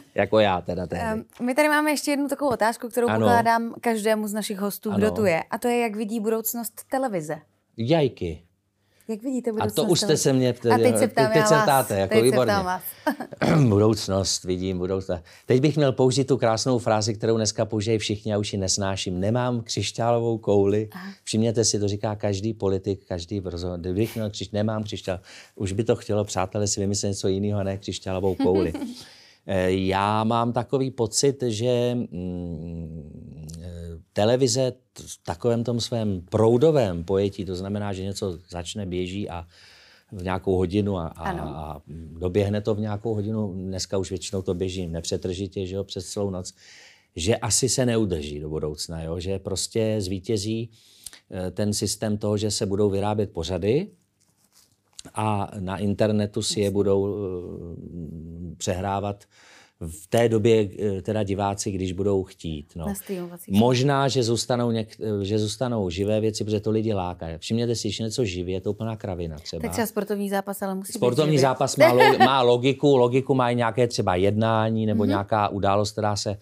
jako 0.15 0.39
já 0.39 0.62
teda 0.62 0.88
tehdy. 0.88 1.13
Um, 1.13 1.45
my 1.45 1.55
tady 1.55 1.67
máme 1.67 1.91
ještě 1.91 2.12
jednu 2.12 2.27
takovou 2.27 2.51
otázku, 2.51 2.89
kterou 2.89 3.08
ano. 3.08 3.19
pokládám 3.19 3.73
každému 3.82 4.27
z 4.27 4.34
našich 4.34 4.60
hostů, 4.60 4.89
ano. 4.89 4.97
kdo 4.97 5.12
tu 5.12 5.25
je. 5.25 5.43
A 5.51 5.58
to 5.58 5.67
je, 5.67 5.79
jak 5.79 5.95
vidí 5.95 6.19
budoucnost 6.19 6.84
televize. 6.91 7.36
Jajky. 7.77 8.43
Jak 9.10 9.24
vidíte 9.24 9.52
budoucnost? 9.52 9.80
A 9.80 9.82
to 9.82 9.88
už 9.88 10.00
jste 10.00 10.17
se 10.17 10.34
mě 10.34 10.54
ptali. 10.54 10.88
A 10.88 10.91
teď 10.91 11.00
se 11.00 11.08
ptám 11.08 11.32
teď 11.34 11.45
se 11.48 11.56
ptáte, 11.63 12.00
jako 12.00 12.13
teď 12.13 12.24
výborně. 12.24 12.54
Se 12.56 12.63
vás. 12.63 12.84
budoucnost, 13.69 14.43
vidím, 14.43 14.78
budoucnost. 14.78 15.24
Teď 15.45 15.62
bych 15.62 15.78
měl 15.78 15.91
použít 15.91 16.28
tu 16.28 16.38
krásnou 16.38 16.80
frázi, 16.80 17.13
kterou 17.13 17.36
dneska 17.38 17.65
použijí 17.65 17.98
všichni, 17.98 18.34
a 18.34 18.38
už 18.38 18.54
ji 18.54 18.60
nesnáším. 18.60 19.19
Nemám 19.19 19.62
křišťálovou 19.62 20.38
kouli. 20.38 20.89
Aha. 20.91 21.12
Všimněte 21.24 21.65
si, 21.65 21.80
to 21.80 21.88
říká 21.88 22.15
každý 22.15 22.54
politik, 22.54 23.06
každý 23.08 23.39
rozhodnut. 23.39 23.80
Kdybych 23.80 24.15
měl 24.15 24.30
křišť, 24.30 24.54
nemám 24.54 24.84
křišťál. 24.84 25.19
Už 25.56 25.72
by 25.72 25.84
to 25.84 25.95
chtělo, 25.95 26.24
přátelé, 26.24 26.67
si 26.67 26.80
vymyslet 26.80 27.10
něco 27.10 27.28
jiného, 27.28 27.63
ne 27.63 27.78
křišťálovou 27.78 28.36
kouli. 28.36 28.74
Eh, 29.52 29.72
já 29.72 30.24
mám 30.24 30.54
takový 30.54 30.91
pocit, 30.91 31.43
že 31.48 31.95
mm, 31.95 33.59
televize 34.19 34.73
v 34.99 35.23
takovém 35.23 35.63
tom 35.63 35.79
svém 35.79 36.21
proudovém 36.21 37.03
pojetí, 37.03 37.45
to 37.45 37.55
znamená, 37.55 37.93
že 37.93 38.03
něco 38.03 38.39
začne, 38.49 38.86
běží 38.86 39.29
a 39.29 39.47
v 40.12 40.23
nějakou 40.23 40.55
hodinu 40.55 40.97
a, 40.97 41.08
a, 41.08 41.32
a 41.39 41.82
doběhne 42.19 42.62
to 42.62 42.75
v 42.75 42.79
nějakou 42.79 43.13
hodinu, 43.13 43.53
dneska 43.53 43.97
už 43.97 44.10
většinou 44.10 44.41
to 44.41 44.53
běží 44.53 44.88
nepřetržitě, 44.88 45.65
že 45.65 45.75
jo, 45.75 45.84
přes 45.84 46.05
celou 46.05 46.29
noc, 46.29 46.53
že 47.15 47.38
asi 47.38 47.69
se 47.69 47.86
neudrží 47.86 48.39
do 48.39 48.49
budoucna, 48.49 49.03
jo, 49.03 49.19
že 49.19 49.39
prostě 49.39 49.95
zvítězí 49.99 50.69
eh, 51.32 51.51
ten 51.51 51.73
systém 51.73 52.17
toho, 52.17 52.38
že 52.38 52.51
se 52.51 52.65
budou 52.65 52.89
vyrábět 52.89 53.32
pořady, 53.32 53.88
a 55.15 55.51
na 55.60 55.77
internetu 55.77 56.41
si 56.41 56.60
je 56.60 56.71
budou 56.71 57.01
uh, 57.01 57.17
přehrávat 58.58 59.23
v 59.82 60.08
té 60.08 60.30
době 60.30 60.70
eh, 60.80 61.02
teda 61.02 61.24
diváci, 61.24 61.72
když 61.72 61.92
budou 61.92 62.24
chtít. 62.24 62.74
No. 62.76 62.94
Možná, 63.50 64.08
že 64.08 64.24
zůstanou, 64.24 64.72
něk, 64.72 64.98
eh, 65.00 65.26
že 65.26 65.39
zůstanou 65.39 65.89
živé 65.89 66.20
věci, 66.20 66.44
protože 66.44 66.60
to 66.60 66.72
lidi 66.72 66.94
láká. 66.94 67.26
Všimněte 67.38 67.76
si, 67.76 67.92
že 67.92 68.04
něco 68.04 68.26
živě, 68.26 68.54
je 68.56 68.62
to 68.62 68.72
úplná 68.72 68.96
kravina 68.96 69.38
třeba. 69.38 69.62
Tak 69.62 69.72
třeba 69.72 69.88
sportovní 69.88 70.30
zápas, 70.30 70.62
ale 70.62 70.76
musí 70.76 70.94
Sportovní 70.94 71.32
být 71.32 71.42
zápas 71.42 71.78
má, 71.78 71.92
lo, 71.92 72.18
má 72.18 72.42
logiku, 72.42 72.98
logiku 72.98 73.36
má 73.36 73.52
nějaké 73.52 73.88
třeba 73.88 74.15
jednání 74.15 74.86
nebo 74.86 75.04
mm-hmm. 75.04 75.08
nějaká 75.08 75.48
událost, 75.48 75.92
která 75.92 76.15
se 76.15 76.38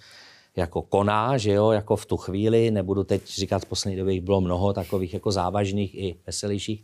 jako 0.55 0.81
koná, 0.81 1.37
že 1.37 1.51
jo, 1.51 1.71
jako 1.71 1.95
v 1.95 2.05
tu 2.05 2.17
chvíli, 2.17 2.71
nebudu 2.71 3.03
teď 3.03 3.25
říkat, 3.27 3.61
v 3.61 3.65
poslední 3.65 3.97
době 3.97 4.13
jich 4.13 4.23
bylo 4.23 4.41
mnoho 4.41 4.73
takových 4.73 5.13
jako 5.13 5.31
závažných 5.31 5.95
i 5.95 6.15
veselějších, 6.25 6.83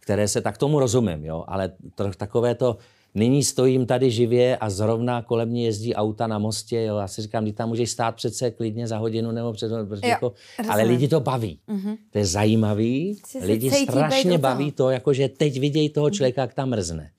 které 0.00 0.28
se 0.28 0.40
tak 0.40 0.58
tomu 0.58 0.80
rozumím, 0.80 1.24
jo, 1.24 1.44
ale 1.48 1.72
to, 1.94 2.10
takové 2.10 2.54
to, 2.54 2.76
nyní 3.16 3.44
stojím 3.44 3.86
tady 3.86 4.10
živě 4.10 4.56
a 4.56 4.70
zrovna 4.70 5.22
kolem 5.22 5.48
mě 5.48 5.64
jezdí 5.64 5.94
auta 5.94 6.26
na 6.26 6.38
mostě, 6.38 6.82
jo, 6.82 6.96
já 6.96 7.08
si 7.08 7.22
říkám, 7.22 7.44
kdy 7.44 7.52
tam 7.52 7.68
můžeš 7.68 7.90
stát 7.90 8.14
přece 8.14 8.50
klidně 8.50 8.86
za 8.86 8.98
hodinu 8.98 9.32
nebo 9.32 9.52
před 9.52 9.72
protože 9.88 10.08
jako, 10.08 10.32
ale 10.68 10.82
lidi 10.82 11.08
to 11.08 11.20
baví. 11.20 11.58
Mm-hmm. 11.68 11.96
To 12.10 12.18
je 12.18 12.26
zajímavý, 12.26 13.20
lidi 13.40 13.70
strašně 13.70 14.38
baví 14.38 14.72
to, 14.72 14.90
jako 14.90 15.12
že 15.12 15.28
teď 15.28 15.60
vidějí 15.60 15.88
toho 15.88 16.10
člověka, 16.10 16.40
jak 16.40 16.54
tam 16.54 16.68
mrzne. 16.68 17.10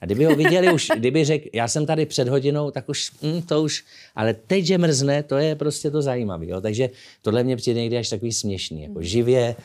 A 0.00 0.04
kdyby 0.04 0.24
ho 0.24 0.36
viděli 0.36 0.72
už, 0.72 0.90
kdyby 0.96 1.24
řekl, 1.24 1.48
já 1.52 1.68
jsem 1.68 1.86
tady 1.86 2.06
před 2.06 2.28
hodinou, 2.28 2.70
tak 2.70 2.88
už 2.88 3.10
mm, 3.22 3.42
to 3.42 3.62
už, 3.62 3.84
ale 4.14 4.34
teď, 4.34 4.64
že 4.64 4.78
mrzne, 4.78 5.22
to 5.22 5.36
je 5.36 5.56
prostě 5.56 5.90
to 5.90 6.02
zajímavé. 6.02 6.46
Takže 6.60 6.90
tohle 7.22 7.44
mě 7.44 7.56
přijde 7.56 7.80
někdy 7.80 7.98
až 7.98 8.08
takový 8.08 8.32
směšný. 8.32 8.82
Jako 8.82 9.02
živě, 9.02 9.56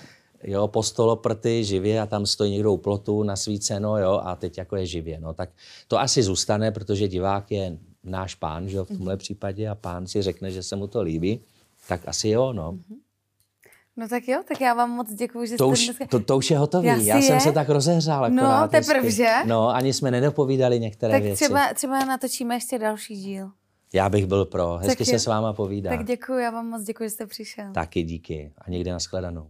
jo, 0.43 0.67
postoloprty 0.67 1.63
živě 1.63 2.01
a 2.01 2.05
tam 2.05 2.25
stojí 2.25 2.51
někdo 2.51 2.73
u 2.73 2.77
plotu 2.77 3.23
nasvíceno, 3.23 3.97
jo, 3.97 4.21
a 4.23 4.35
teď 4.35 4.57
jako 4.57 4.75
je 4.75 4.85
živě, 4.85 5.19
no, 5.19 5.33
tak 5.33 5.49
to 5.87 5.99
asi 5.99 6.23
zůstane, 6.23 6.71
protože 6.71 7.07
divák 7.07 7.51
je 7.51 7.77
náš 8.03 8.35
pán, 8.35 8.69
že 8.69 8.77
jo, 8.77 8.85
v 8.85 8.87
tomhle 8.87 9.15
mm-hmm. 9.15 9.17
případě 9.17 9.69
a 9.69 9.75
pán 9.75 10.07
si 10.07 10.21
řekne, 10.21 10.51
že 10.51 10.63
se 10.63 10.75
mu 10.75 10.87
to 10.87 11.01
líbí, 11.01 11.39
tak 11.87 12.07
asi 12.07 12.29
jo, 12.29 12.53
no. 12.53 12.71
Mm-hmm. 12.71 12.97
No 13.99 14.07
tak 14.07 14.27
jo, 14.27 14.41
tak 14.47 14.61
já 14.61 14.73
vám 14.73 14.89
moc 14.89 15.13
děkuji, 15.13 15.47
že 15.47 15.57
to 15.57 15.63
jste 15.63 15.71
už, 15.71 15.85
dneska... 15.85 16.05
to, 16.07 16.19
to 16.19 16.37
už 16.37 16.51
je 16.51 16.57
hotový, 16.57 16.87
já, 16.87 16.95
já 16.95 17.21
jsem 17.21 17.35
je. 17.35 17.41
se 17.41 17.51
tak 17.51 17.69
rozehřál 17.69 18.29
No, 18.29 18.67
teprve, 18.71 19.11
že? 19.11 19.33
No, 19.45 19.69
ani 19.69 19.93
jsme 19.93 20.11
nedopovídali 20.11 20.79
některé 20.79 21.13
tak 21.13 21.23
věci. 21.23 21.39
Tak 21.39 21.47
třeba, 21.47 21.73
třeba 21.73 22.05
natočíme 22.05 22.55
ještě 22.55 22.79
další 22.79 23.15
díl. 23.15 23.51
Já 23.93 24.09
bych 24.09 24.25
byl 24.25 24.45
pro, 24.45 24.77
hezky 24.77 25.05
tak 25.05 25.07
se 25.07 25.19
s 25.19 25.25
váma 25.25 25.53
povídá. 25.53 25.89
Tak 25.89 26.05
děkuji, 26.05 26.37
já 26.37 26.51
vám 26.51 26.67
moc 26.67 26.83
děkuji, 26.83 27.03
že 27.03 27.09
jste 27.09 27.25
přišel. 27.25 27.65
Taky 27.73 28.03
díky 28.03 28.51
a 28.57 28.69
někde 28.69 28.91
nashledanou. 28.91 29.47